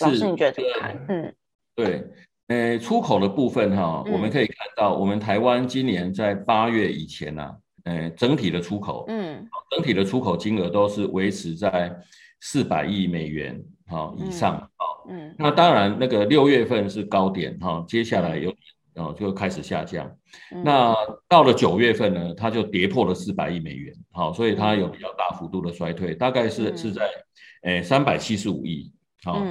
[0.00, 1.04] 老师，你觉得怎么看？
[1.10, 1.34] 嗯，
[1.74, 2.04] 对，
[2.48, 7.56] 呃，出口的部分哈，我们可以看到，我们台湾今年在八月以前呢、啊。
[7.84, 11.94] 呃，整体的出口，嗯，整体的出口金额都是维持在
[12.40, 18.50] 四百亿美元哈以上啊，嗯，那当然那个六月份是高点哈，接下来有
[18.94, 20.10] 哦就开始下降，
[20.64, 20.94] 那
[21.28, 27.02] 到了九月份呢，它就跌破了四百亿美元，好，所以它有比较大幅度的衰退，大概是是在
[27.64, 28.90] 诶三百七十五亿，
[29.24, 29.42] 好，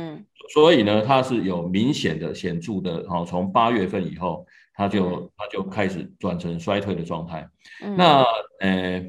[0.52, 4.46] 所以呢，它是有明显的显著的，好，从八月份以后。
[4.76, 7.48] 它就它就开始转成衰退的状态。
[7.84, 8.24] 嗯、那
[8.60, 9.06] 呃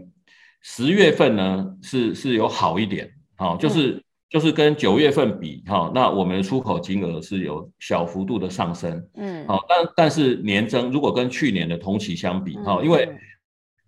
[0.60, 13.08] 十月份呢是是有好一点，好、哦，就是、嗯、就是跟九月份比哈、哦，那我们的出口金额是有小幅度的上升，嗯，好、哦，但但是年增如果跟去年的同期相比哈、因为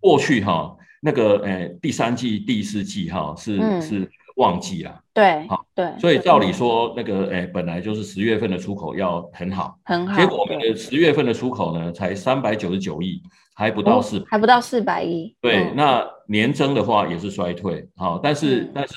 [0.01, 4.11] 过去哈、哦、那个呃第三季第四季哈、哦、是、嗯、是。
[4.37, 13.23] 旺季啦，对，好，对，所以照理说，那个，哎，本来就是十月份的出口要很好，很好，结果我们的十月份的出口呢，才三百九十九亿，
[13.55, 18.95] 还不到四，还不到四百亿，对，那年增的话也是衰退，好，但是但是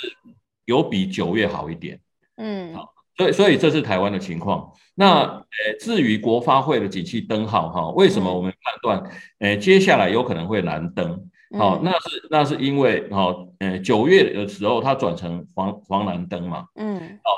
[0.65, 1.99] 有比九月好一点，
[2.35, 4.71] 嗯，好，所以所以这是台湾的情况。
[4.95, 5.45] 那，呃，
[5.79, 11.29] 至于国发会的景气灯号，哈，为什么我们判断，呃，接下来有可能会蓝灯？
[11.57, 17.29] 好、哦，那是那是因为哦，呃，九月的时候它转成黄黄蓝灯嘛，嗯，哦，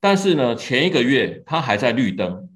[0.00, 2.48] 但是呢，前一个月它还在绿灯，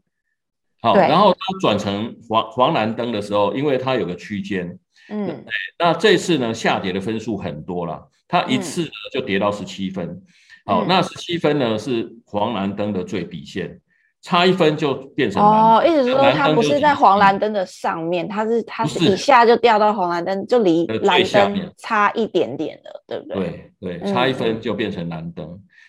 [0.81, 4.77] 好、哦，然后它转成黄黄蓝灯的时候，因为它有个区间，
[5.09, 5.45] 嗯，
[5.79, 10.21] 那这次呢下跌的分数很多了，它一次呢就跌到十七分，
[10.67, 10.83] 好、嗯。
[10.83, 13.81] 哦，那十七分呢是黄蓝灯的最底线。
[14.25, 23.71] 差一分就变成哦，意思是说它不是在黄蓝灯的上面，它是它是底下就掉到黄蓝灯，就离蓝灯差一点点的，对不对？
[23.81, 25.47] 对对，差一分就变成蓝灯。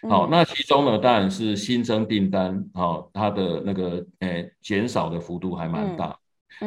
[0.10, 6.13] 好，那其中呢，当然是新增订单，好，它的那个诶减少的幅度还蛮大。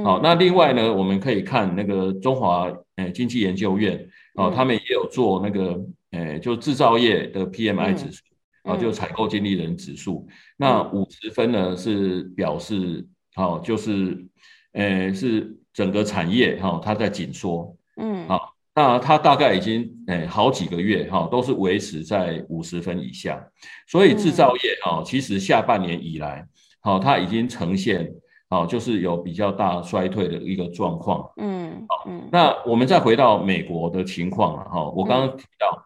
[0.02, 5.78] 好，那另外呢，我们可以看那个中华诶经济研究院，哦，他们也有做那个
[6.12, 8.24] 诶就制造业的 PMI 指数。
[8.68, 14.26] 啊，就采购经理人指数，嗯、那五十分呢是表示，好、哦，就是，
[14.72, 18.40] 呃，是整个产业哈、哦，它在紧缩，嗯，好、哦，
[18.74, 23.42] 那它大概已经，呃，好几个月哈、哦，都是维持在五十分以下，
[23.86, 26.46] 所以制造业哈、其实下半年以来，
[26.80, 28.12] 好、哦，它已经呈现，
[28.50, 35.84] 好、哦，就是有比较大衰退的一个状况，嗯，好，嗯，那我们再回到美国的情况了哈，我刚刚提到，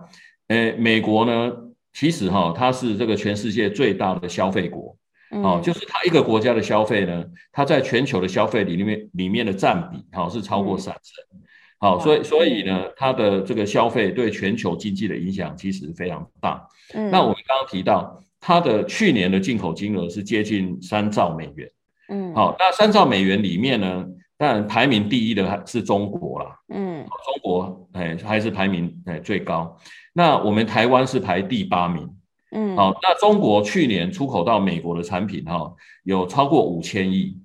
[0.48, 1.52] 呃，美国呢。
[1.92, 4.96] 其实哈，它是这个全世界最大的消费国，
[5.30, 11.40] 哦，就是它一个国家的消费呢，它在全球的消费里面里面的占比，哈，是超过三成，
[11.78, 16.66] 好，所以所以呢，它的这个消费对全球经济的影响其实非常大。
[16.92, 21.70] 那我们刚刚提到，它的去年的进口金额是接近三兆美元。
[22.08, 26.56] 嗯，好，那三兆美元里面呢，当然排名第一的还是中国啦。
[26.68, 29.76] 嗯，中国哎还是排名哎最高。
[30.12, 32.08] 那我们台湾是排第八名。
[32.50, 35.72] 嗯，好，那中国去年出口到美国的产品哈，
[36.04, 37.38] 有超过五千亿。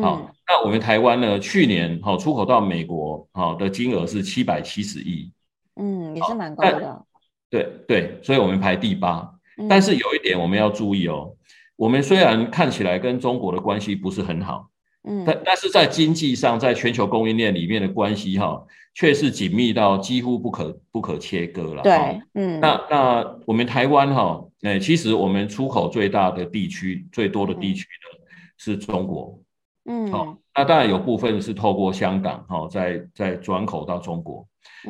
[0.00, 5.32] 好，那我们台湾呢，去年好出口到美国好的金额是七百七十亿。
[5.76, 7.04] 嗯，也是蛮高的。
[7.50, 9.28] 对对，所以我们排第八。
[9.68, 11.34] 但是有一点我们要注意哦。
[11.76, 14.68] 我们虽然看起来跟中国的关系不是很好，
[15.02, 21.82] 嗯，但但是在经济上，在全球供应链里面的关系哈，却是紧密到几乎不可不可切割了。
[21.82, 28.18] 对，嗯，那那我们台湾哈，哎，其实我们出口最大的地区、最多的地区呢
[28.58, 29.38] 是中国，
[29.84, 34.46] 嗯，好，那当然有部分是透过香港哈，在在转口到中国。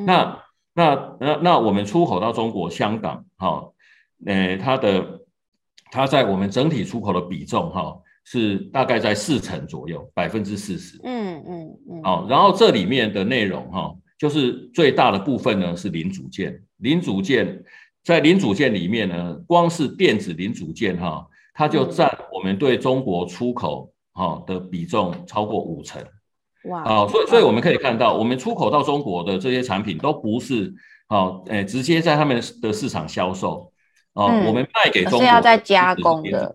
[0.07, 0.39] 那
[0.75, 3.71] 那那那我们出口到中国香港哈，
[4.27, 5.21] 呃，它的。
[5.95, 10.99] 它在我们整体出口的比重，哈，是大概在四成左右，百分之四十。
[11.03, 12.03] 嗯嗯嗯。
[12.03, 16.63] 好，然后这里面的内容，哈，就是最大的部分呢是零组件。
[16.79, 17.63] 零组件
[18.05, 26.03] 在零组件里面呢，光是电子零组件，哈，它就占我们对中国出口，哈的比重超过五成。
[26.65, 26.85] 哇。
[26.85, 30.73] 好，所以所以我们可以看到，我们出口到中国的这些产品都不是，
[31.09, 33.73] 好，诶，直接在他们的市场销售。
[34.15, 36.55] 哦，嗯、我们卖给中国是要再加工的，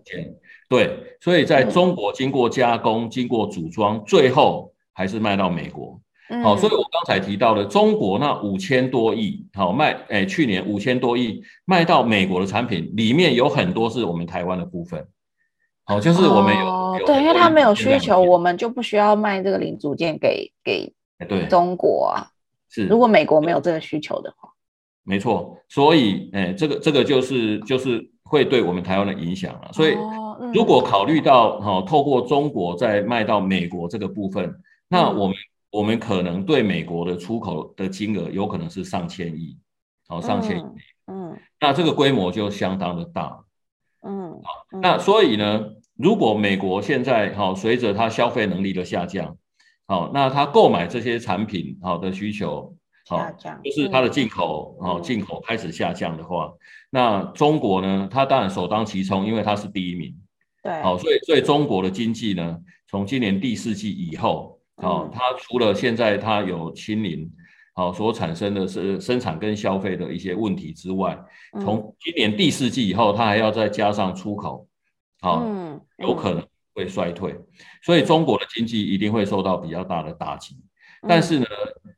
[0.68, 5.98] 对，所以在中国经过加工、嗯、经过组装，最后还是卖到美国。
[6.42, 15.08] 好、所以我刚才提到的中国那五千多亿，好、哦、卖，哎，去年五千多亿卖到美国的产品，里面有很多是我们台湾的部分。
[15.84, 20.92] 好、哦，就是我们有对，因为他没有需求，我们就不需要卖这个零组件给给
[21.26, 22.28] 对中国啊。
[22.68, 24.50] 是，如果美国没有这个需求的话。
[25.04, 29.70] 没错，所以，哎，这个这个就是就是会对我们台湾的影响了。
[29.72, 29.96] 所以，
[30.52, 35.36] 如果考虑到哈、哦，透过中国再卖到美国这个部分，嗯、那我们
[35.70, 39.58] 我们可能对美国的出口的金额有可能是上千亿，
[40.06, 40.62] 好、哦，上千亿。
[41.06, 43.38] 嗯，嗯，那这个规模就相当的大，
[44.02, 49.36] 嗯，好，那所以呢，如果美国现在哈、哦，随着它消费能力的下降，
[49.86, 52.74] 好、哦，那它购买这些产品好的需求。
[53.10, 53.26] 好，
[53.64, 56.52] 就是它的进口，哦，进口开始下降的话，
[56.90, 60.14] 那中国呢，它当然首当其冲，因为它是第一名。
[60.62, 67.30] 对，好，所以所以中国的经济呢，从今年第四季以后，好，它除了现在它有清零，
[67.74, 71.18] 好，所产生的是生产跟消费的一些问题之外，
[71.60, 74.66] 从今年第四季以后，它还要再加上出口，
[75.20, 75.46] 好，
[75.98, 76.44] 有可能
[76.74, 77.36] 会衰退，
[77.82, 80.56] 所以中国的经济一定会受到比较大的打击。
[81.06, 81.46] 但是呢，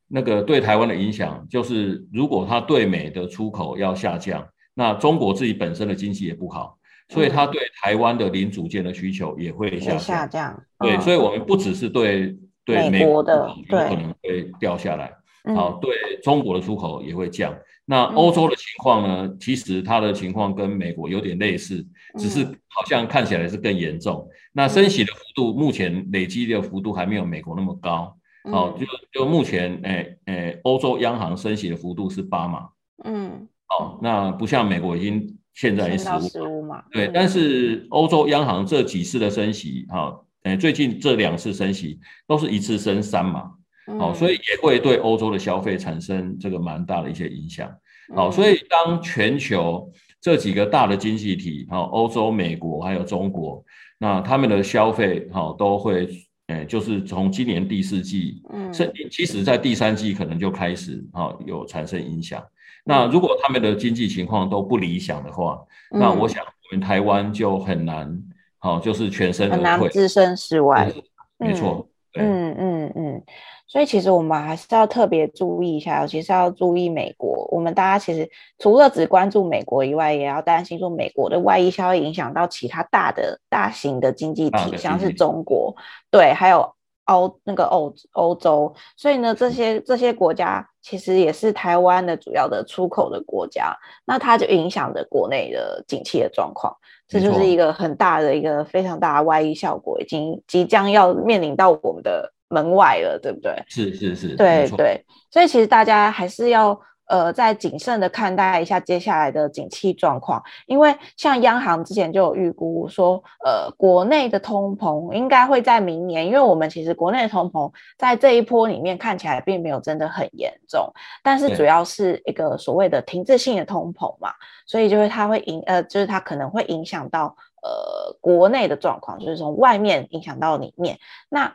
[0.06, 6.78] 那个对台湾的影响就是，如果它对美的出口要下降，那中国自己本身的经济也不好，
[7.10, 9.98] 所以它对台湾的零组件的需求也会下降。
[9.98, 10.62] 下降。
[10.78, 15.12] 对，所以我们不只是对对美国的有可能会掉下来，
[15.54, 15.92] 好，对
[16.22, 17.54] 中国的出口也会降。
[17.84, 19.36] 那欧洲的情况呢？
[19.40, 21.84] 其实它的情况跟美国有点类似，
[22.16, 24.28] 只是好像看起来是更严重。
[24.52, 28.16] 那升息的幅度目前累积的幅度还没有美国那么高。
[28.50, 32.68] 好，就就目前，诶、欸、诶、欸，欧洲央行升息的幅度是八嘛，
[33.04, 36.08] 嗯，好，那不像美国已经现在十
[36.42, 43.50] 五码，对，嗯、但是欧洲央行这几次的升息，哈，诶，最近这两次升息都是一次升三嘛，
[43.98, 47.68] 好，所以也会对欧洲的消费产生这个蛮大的一些影响，
[48.14, 53.62] 好，所以当全球这几个大的经济体，哈，欧洲、美国还有中国，
[53.98, 56.08] 那他们的消费，哈，都会。
[56.50, 62.42] 哎，就是从今年第四季，嗯，甚即使在第三季可能就开始啊有产生影响。
[62.84, 65.60] 那如果他们的经济情况都不理想的话，
[65.92, 68.22] 那我想我们台湾就很难，
[68.58, 70.92] 好，就是全身，很难置身事外。
[71.38, 73.22] 没错，嗯嗯嗯。
[73.66, 77.46] 所以其实我们还是要特别注意一下，尤其是要注意美国。
[77.52, 78.28] 我们大家其实
[78.58, 85.72] 除了只关注美国以外，也要担心说美国的外溢效应影响到其他大的、大型的经济体，像是中国，
[86.10, 86.74] 对，还有
[87.14, 88.74] 欧那个欧欧洲。
[88.96, 96.74] 所以呢，这些这些国家其实也是台湾的主要的出口的国家，那它就影响着国内的景气的状况。
[97.08, 102.32] 这就是一个很大的一个非常大的外溢效果，已经即将要面临到我们的。
[102.52, 103.54] 门外了，对不对？
[103.68, 106.76] 是是是，对对，所以其实大家还是要
[107.10, 120.90] 呃再谨慎的看待一下接下来的景气状况，因为像央行之前就有预估说，呃，国内的通膨应该会在明年，因为我们其实国内的通膨在这一波里面看起来并没有真的很严重，
[121.22, 124.32] 但是主要是一个所谓的停滞性的通膨嘛，
[124.64, 130.98] 所以就是它会影呃，就是它可能会影响到呃国内的状况，就是从外面影响到里面
[131.28, 131.52] 那。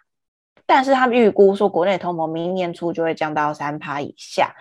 [0.68, 4.52] 但是他们预估说，国内通膨明年初就会降到三趴以下。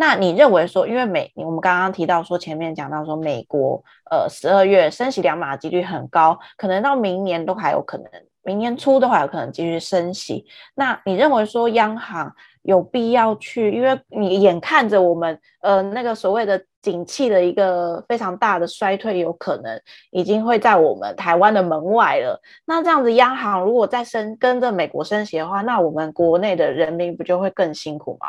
[0.00, 8.06] 那你认为说，因为美，我们刚刚提到说，前面讲到说，美国呃十二月升息两码的几率很高，可能到明年都还有可能，
[8.42, 10.46] 明年初都还有可能继续升息。
[10.74, 13.70] 那你认为说，央行有必要去？
[13.70, 16.58] 因为你眼看着我们呃那个所谓的。
[16.82, 19.78] 景气的一个非常大的衰退，有可能
[20.12, 22.40] 已经会在我们台湾的门外了。
[22.64, 28.28] 那这样子，央行如果再升跟着美国升息的话，那我们国内的人民不就会更辛苦吗？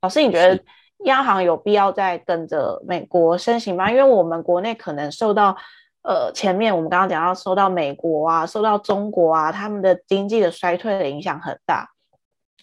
[0.00, 0.56] 老师，你觉得
[1.04, 3.90] 央行有必要再跟着美国升息吗？
[3.90, 5.56] 因为我们国内可能受到
[6.02, 11.90] 呃前面我们刚刚讲到受到美国啊、受到中国啊他们的经济的衰退的影响很大。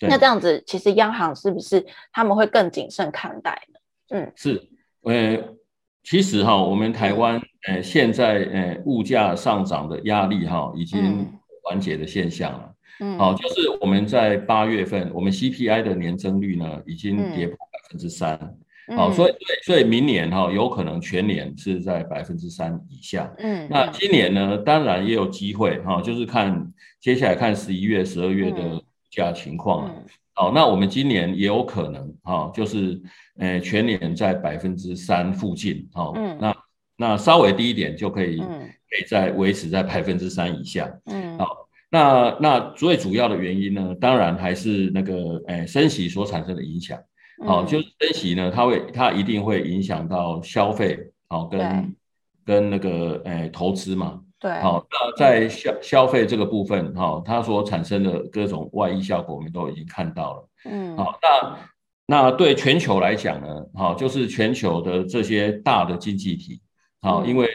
[0.02, 3.80] 那这样子，其实央行是不是他们会更谨慎看待呢？
[4.10, 4.70] 嗯，是。
[5.04, 5.38] 呃，
[6.04, 11.32] 其实哈，我们台湾呃现在呃物价上涨的压力哈已经
[11.64, 12.74] 缓解的现象了。
[13.00, 18.40] 嗯，好，就是我们在八月份，我们 CPI 的年增率呢已经跌破百分之三。
[18.96, 19.34] 好，所以
[19.66, 23.34] 所以明年哈有可能全年是在百分之三以下。
[23.40, 29.96] 嗯，那今年呢，当然也有机会哈，就是看接下来看十一月、十二月的物价情况了。
[30.34, 33.02] 好，那我们今年也有可能哈，就是。
[33.38, 36.56] 呃，全年在百分之三附近，哦，嗯，那
[36.96, 46.98] 那稍微低一点就可以，可以在维持在百分之三以下，嗯，好，那那最主要的原因呢，当然还是那个，呃，升息所产生的影响，
[47.44, 51.96] 好，就是升息呢，它会，它一定会影响到消费，好，跟
[52.46, 61.58] 跟那个，呃，投资嘛，对，好，那在消消费这个部分，哈，它所产生的各种外溢效果，我们都已经看到了，嗯，好，那。
[62.08, 66.62] 那对全球来讲呢，好，就是全球的这些大的经济体，
[67.02, 67.50] 好，因为，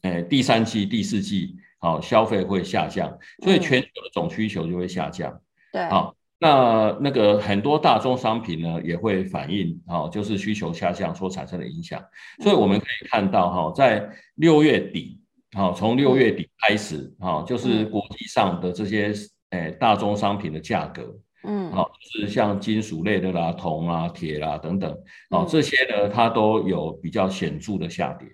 [0.00, 3.14] 诶，第三季、第四季，好，消费会下降，
[3.44, 5.38] 所以全球的总需求就会下降。
[5.70, 12.02] 对，好，那那个很多大宗商品呢也会反映，好，就是需求下降所产生的影响。
[12.42, 15.20] 所以我们可以看到，哈，在六月底，
[15.52, 19.12] 好，从六月底开始，哈，就是国际上的这些，
[19.50, 21.14] 诶，大宗商品的价格。
[21.42, 24.94] 嗯，好，就是像金属类的啦，铜啊、铁啦等等，
[25.30, 28.28] 好，这些呢，它都有比较显著的下跌。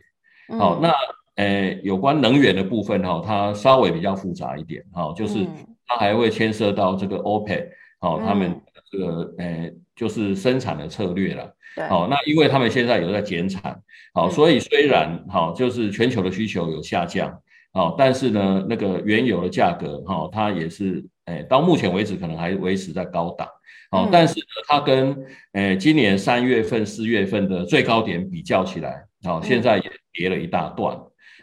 [0.58, 0.92] 好，那
[1.36, 5.46] 呃，有关能源的部分哈，它稍微比较复杂一点，哈，就是
[5.86, 7.68] 它还会牵涉到这个 OPEC，
[7.98, 11.54] 好，他们这个呃，就是生产的策略了。
[11.88, 13.80] 好，那因为他们现在有在减产，
[14.14, 17.40] 好，所以虽然好，就是全球的需求有下降，
[17.72, 21.04] 好，但是呢，那个原油的价格哈，它也是。
[21.26, 23.48] 哎，到目前为止可能还维持在高档，
[23.90, 30.96] 哦，但是呢，它跟诶今年三月份、四月份的最高点比较起来，好，现在也跌了一大段，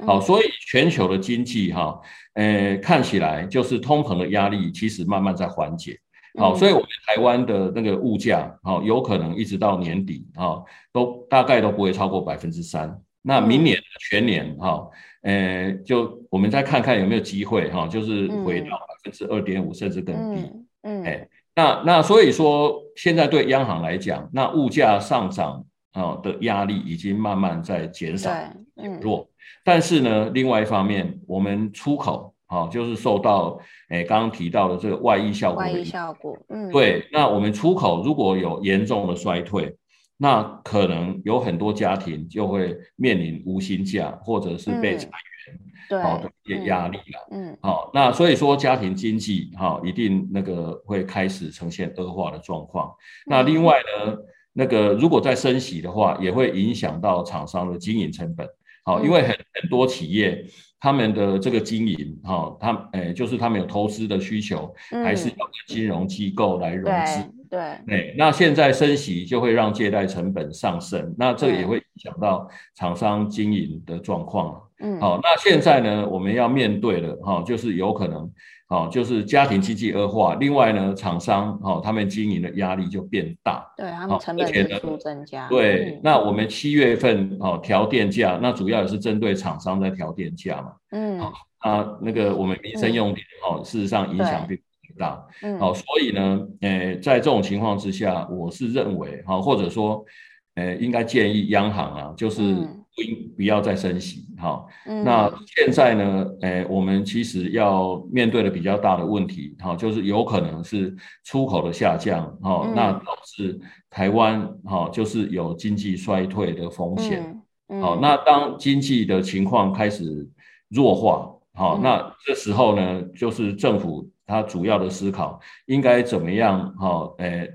[0.08, 2.00] 好，所以全球的经济哈，
[2.36, 6.00] 诶看起来就是通膨的压力其实慢慢在缓解，
[6.38, 13.78] 好，所以我们台湾的那个物价，好，有可能一直到年底，哈，都大概都不会超过百分之三，那明年
[14.10, 14.90] 全年，哈。
[15.22, 20.52] 呃，就我们再看看有没有机会哈，就是回到百分之二点五甚至更低。
[20.82, 25.64] 嗯，哎、嗯，那那所以说，现在对央行来讲，那物价上涨
[25.94, 28.30] 啊的压力已经慢慢在减少，
[28.76, 29.20] 减弱。
[29.20, 29.28] 嗯、
[29.64, 35.62] 但是呢，另外一方面，我们出口啊，就是受到诶刚刚提到的这个外溢效果。
[35.62, 37.08] 外溢效果，嗯，对。
[37.12, 39.76] 那我们出口如果有严重的衰退。
[40.16, 45.10] 那可能有很多家庭就会面临无薪假，或者是被裁
[45.48, 47.28] 员，对，好的一些压力了。
[47.32, 52.94] 嗯，好，那所以说家庭经济哈，一定那个会开始呈现恶化的状况。
[53.26, 54.16] 那另外呢，
[54.54, 58.48] 那个如果再升息的话，也会影响到厂商的经营成本。
[58.84, 60.46] 好，因为很很多企业
[60.80, 67.24] 他们的这个经营哈，他诶就是他们有投资的需求，还是要跟金融机构来融资。
[67.50, 74.60] 对，那现在升息就会让借贷成本上升，那这也会影响到厂商经营的状况。
[74.80, 78.30] 嗯，好，那现在呢，我们要面对的哈，就是有可能，
[78.74, 85.48] 好，就是家庭经济恶化，另外呢，厂商哦，他们经营的压力就变大，对，他们成本支出增加。
[85.48, 90.72] 对，那我们七月份哦调电价，那主要也是针对厂商在调电价嘛。
[90.90, 91.20] 嗯，
[91.60, 94.64] 啊，那个我们民生用电哦，事实上影响并不。
[94.96, 100.06] 大，嗯，好，所以呢，呃，在这种情况之下，我是认为，哈，或者说，
[100.54, 102.54] 呃，应该建议央行啊，就是
[102.96, 113.58] 不应不要再升息，好、嗯，那现在呢，呃，我们其实要面对的比较大的问题，好，就是有可能是出口的下降，哈、嗯，那导致
[113.90, 117.42] 台湾哈，就是有经济衰退的风险，
[117.82, 120.30] 好、那当经济的情况开始
[120.68, 127.48] 弱化，好、嗯，那这时候呢，就是政府它主要的思考应该怎么样，哈，呃。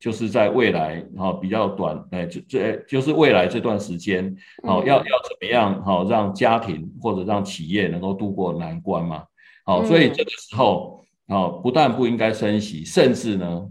[0.00, 4.34] 就是在未来哈比较短，哎，就这就是未来这段时间，
[4.66, 9.24] 好要要怎么样好让家庭或者让企业能够度过难关嘛？
[9.66, 13.68] 好，所以这个时候啊，不但不应该升息，甚至呢，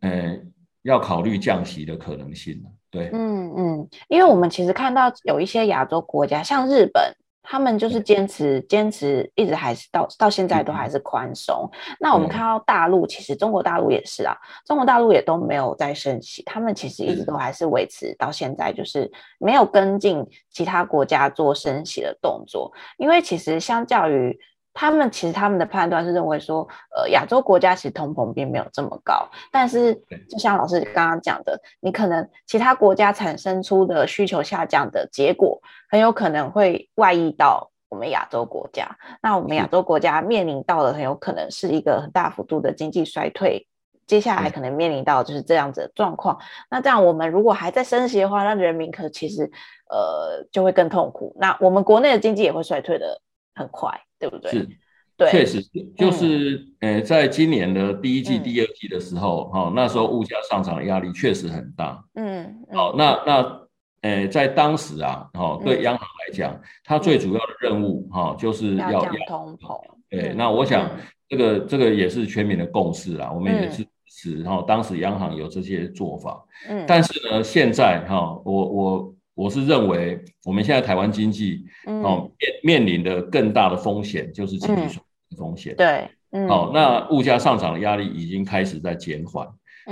[0.00, 0.38] 呃，
[0.82, 2.62] 要考虑降息的可能性。
[2.90, 7.02] 对，嗯嗯，因为我们其实看到有一些亚洲国家，像日本。
[7.42, 11.68] 他们就是坚持坚持，一直还是到到现在都还是宽松。
[11.98, 22.72] 那我们看到大陆，其实中国大陆也是啊，中国大陆也都没有在升息，他们其实一直都还是维持到现在，就是没有跟进其他国家做升息的动作。
[22.96, 24.38] 因为其实相较于
[24.74, 26.66] 他们，其实他们的判断是认为说，
[26.96, 29.94] 呃，亚洲国家其实通膨并没有这么高，但是
[30.28, 35.60] 就像老师刚刚讲的，你可能其他国家产生出的需求下降的结果。
[35.90, 43.68] 很有可能会外溢到我们亚洲国家，那我们亚洲国家面临到的很有可能是一个很大幅度的经济衰退，
[44.06, 46.38] 接下来可能面临到就是这样子的状况。
[46.70, 49.44] 那这样我们如果还在升息的话，那人民可其实
[49.90, 51.36] 呃就会更痛苦。
[51.38, 53.20] 那我们国内的经济也会衰退的
[53.54, 54.50] 很快，对不对？
[54.52, 54.68] 是，
[55.16, 55.60] 对，确实
[55.96, 62.02] 就是呃，在今年的第一季、第二季的时候，哈、嗯，那时候物价上涨的压力确实很大。
[62.14, 63.62] 嗯，好，那那。
[64.02, 69.80] 诶，在当时啊，哈，对央行来讲，它最主要的任务哈，就是要要通膨。
[70.10, 70.90] 对，那我想
[71.28, 76.44] 这个这个也是全民的共识啦，我们也是支持，然后当时央行有这些做法。
[76.68, 82.30] 嗯，但是呢，现在哈，我我我是认为，我们现在台湾经济哦
[82.62, 84.98] 面面临的更大的风险就是经济
[85.36, 85.74] 风险。
[85.76, 86.08] 对，
[86.48, 89.48] 好，那物价上涨的压力已经开始在减缓。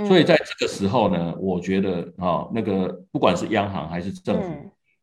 [0.07, 4.49] 所以在这个时候呢，我觉得啊，那个不管是央行还是政府，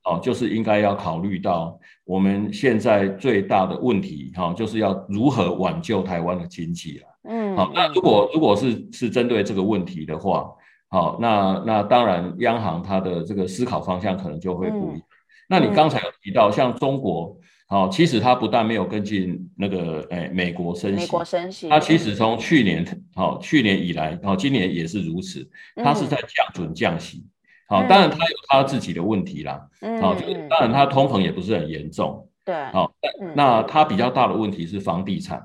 [0.04, 7.06] 哦，就是应该要考虑到我们现在最大的问题，哈，就是要如何挽救台湾的经济了。
[7.24, 10.50] 嗯，好，那如果如果是是针对这个问题的话，
[10.88, 15.02] 好，那那当然央行它的这个思考方向可能就会不一样。
[15.48, 17.36] 那你刚才有提到像中国。
[17.70, 22.82] 好，其实它不但没有跟进那个，诶，美国升息，美国升息，它其实从去年，
[23.14, 27.26] 好，去年以来，好，今年也是如此，它是在降准降息，
[27.68, 29.60] 好，当然它有它自己的问题啦，
[30.00, 32.90] 好，就是当然它通膨也不是很严重，对，好，
[33.34, 35.38] 那它比较大的问题是房地产，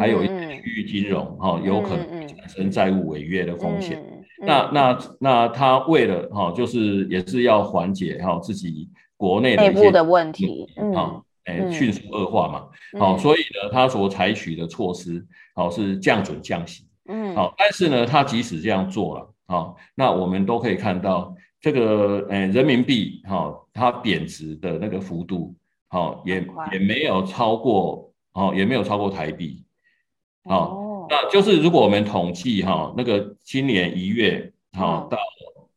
[0.00, 4.02] 还有一些区域金融，哈，有可能产生债务违约的风险，
[4.40, 11.22] 那那那他为了，哈，就是也是要缓解，哈，自己国内的内部的问题，嗯。
[11.48, 12.68] 诶，迅速恶化嘛，
[13.00, 25.54] 好、所以呢，他所采取的措施，好、哦、是降准降息，嗯，好、哦，但是呢，他即使这样做了，好、哦，那我们都可以看到这个，诶，人民币，哈、哦，它贬值的那个幅度，
[25.88, 29.64] 好、哦，也也没有超过，哦，也没有超过台币，
[30.42, 35.18] 哦，那就是如果我们统计，哈、哦，那个今年一月，好、哦，到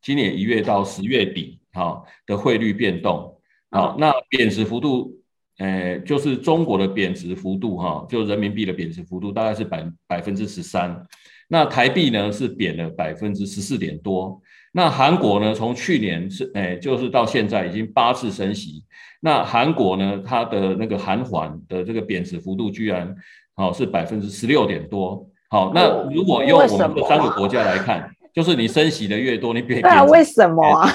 [0.01, 3.37] 今年一月到十月底，好、哦、的汇率变动，
[3.69, 5.17] 好、哦，那贬值幅度。
[5.57, 11.05] 呃，就是中国的贬值幅度哈，就人民币的贬值幅度大概是百百分之十三，
[11.49, 14.41] 那台币呢是贬了百分之十四点多。
[14.71, 18.83] 那韩国呢，从去年是诶，就是到现在已经八次升息。
[19.19, 23.15] 那韩国呢，它的那个韩元的这个贬值幅度居然
[23.55, 25.27] 好是百分之十六点多。
[25.49, 29.87] 好，那如果用我们的三个国家来看，就是你升息的越多，你贬值。
[29.87, 30.89] 那为什么啊？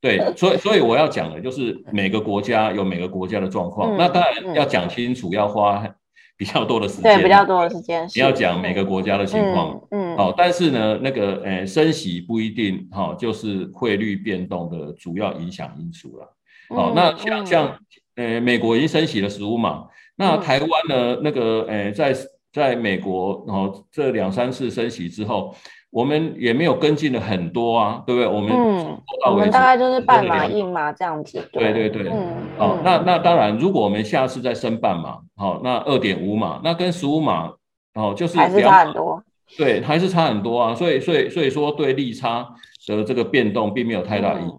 [0.00, 5.82] 对，所以所以我要讲的就是每个国家有每个国家的状况，嗯、那当然要讲清楚，要花
[6.36, 8.06] 比较多的时间，对，比较多的时间。
[8.14, 16.36] 你要讲每个国家的情况，嗯，好、嗯哦，但是呢，那个诶、呃，升息不一定哈、哦，就是汇率变动的主要影响因素了。
[16.68, 17.78] 好、哦，那像像
[18.16, 19.84] 呃，美国已经升息了十五码，
[20.22, 22.14] 那台湾呢，那个诶、呃，在
[22.52, 25.54] 在美国哦，这两三次升息之后。
[25.92, 28.26] 我们也没有跟进了很多啊，对不对？
[28.26, 28.98] 我们嗯，
[29.30, 31.46] 我们大概就是半码一码这样子。
[31.52, 37.52] 对对对，嗯，好，那那当然，如果我们下次再升半码，好，那二点五码，那跟十五码，
[37.92, 39.22] 哦，就是还是差很多。
[39.58, 42.48] 对，还是差很多啊，所以所以所以说对利差
[42.86, 44.50] 的这个变动并没有太大意义。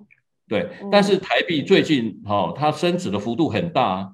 [0.47, 4.07] 对，但是台币最近，好，它升值的幅度很大，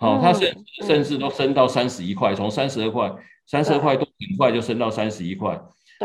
[0.00, 3.12] 好，它甚甚至都升到三十一块，从三十二块，
[3.46, 5.60] 三十二块多很快就升到三十一块。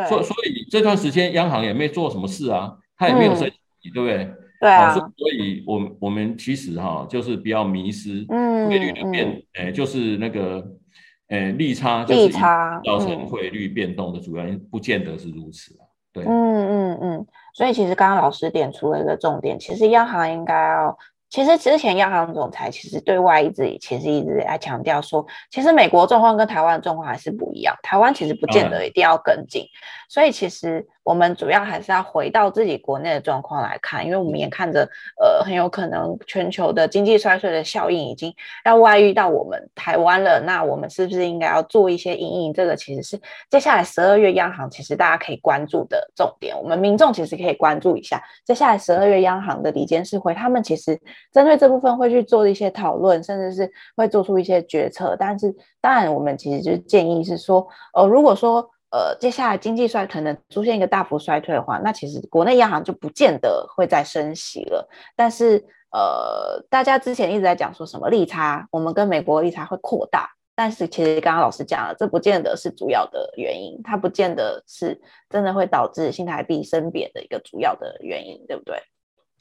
[0.10, 3.50] 所所以这段时间央行也没做什么事啊，它也没有升
[3.82, 4.30] 息对不对？
[4.60, 4.93] 对啊。
[4.93, 10.62] 所以，我们我们其实哈，就是比较迷失汇率的变，哎，就是那个，
[11.30, 12.30] 哎，利差就是
[12.84, 15.88] 造成汇率变动的主要因，不见得是如此啊。
[16.12, 17.26] 对，嗯嗯嗯。
[17.54, 20.98] 所以，其实刚刚老师点出了一个重点，其实央行应该要。
[21.36, 29.65] 其实之前央行总裁其实对外一直其实一直在强调说，其实美国状况跟台湾的状况还是不一样，台湾其实不见得一定要跟进，
[30.07, 30.88] 所以其实。
[31.05, 34.89] 我们主要还是要回到自己国内的状况来看，因为我们也看着，
[35.21, 38.33] 呃，很有可能全球的经济衰退的效应已经
[38.65, 40.41] 要外遇到我们台湾了。
[40.41, 42.51] 那我们是不是应该要做一些应应？
[42.51, 43.21] 这个其实是
[43.51, 46.57] 接下来十二月央行其实大家可以关注的重点。
[46.57, 50.99] 我们民众其实可以关注一下，接下来十二月央行的理监事会，他们其实
[51.32, 55.15] 针对这部分会去做一些讨论，甚至是会做出一些决策。
[55.19, 58.69] 但是，当然，我们其实就是建议是说，呃，如果说。
[58.91, 64.88] 呃，接下来经济衰可能出现一个大幅衰退的话，那其实国内央行就不见得会再升息了。
[65.17, 65.57] 但是，
[65.91, 74.97] 呃，大家之前一直在讲说什么利差，我们跟美国利差会扩大，但是其实刚刚老师讲了，这不见得是主要的原因，它不见得是
[75.30, 78.82] 真的会导致新台币升贬的一个主要的原因，对不对？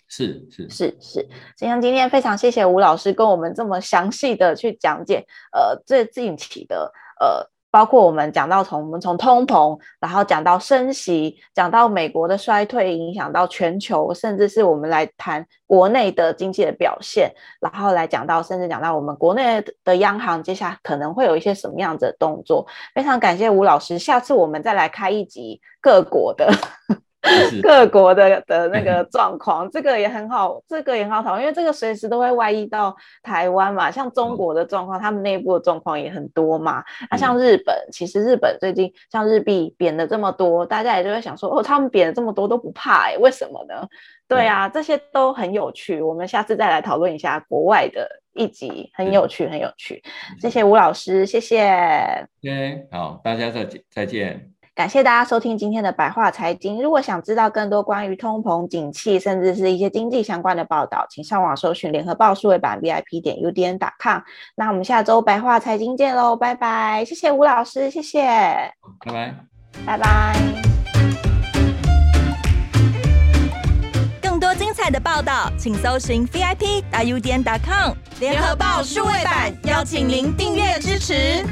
[0.08, 7.50] 是是是是，就像今天非常谢谢吴老师跟我们这么详细的去讲解，呃，最近期的呃。
[7.74, 22.64] 包括我们讲到从我们从通膨，然后讲到升息，讲到美国的衰退影响到全球，甚至是我们来谈国内的经济的表现，然后来讲到甚至讲到我们国内的央行接下来可能会有一些什么样子的动作。
[22.94, 26.48] 非常感谢吴老师，下次我们再来开一集各国的。
[27.62, 33.90] 各国的的那个状况，这个也很好，这个也很好讨论，因为这个随时都会外溢到台湾嘛。
[33.90, 36.82] 像中国的状况，他们内部的状况也很多嘛。
[37.10, 43.86] 那像日本，其实日本最近像日币贬的这么多，大家也就会想说，哦，他们贬了这么多都不怕，哎，为什么呢？
[44.26, 46.00] 对啊，这些都很有趣。
[46.00, 50.02] 我们下次再来讨论一下国外的一集，很有趣，很有趣。
[50.40, 52.26] 谢谢吴老师，谢谢。
[52.42, 54.53] OK，好，大家再见，再见。
[54.74, 56.82] 感谢大家收听今天的白话财经。
[56.82, 64.22] 如果想知道更多关于通膨、景气，甚至是一些经济相关的报道，请上网搜寻联合报数位版 VIP 点 UDN.com。
[64.56, 67.04] 那我们下周白话财经见喽，拜拜！
[67.04, 69.34] 谢谢吴老师，谢谢，拜拜，
[69.86, 70.34] 拜拜。
[74.20, 81.44] 更多精彩的报道，请搜寻 VIP 点 UDN.com 联合报数位版，邀请您订阅支持。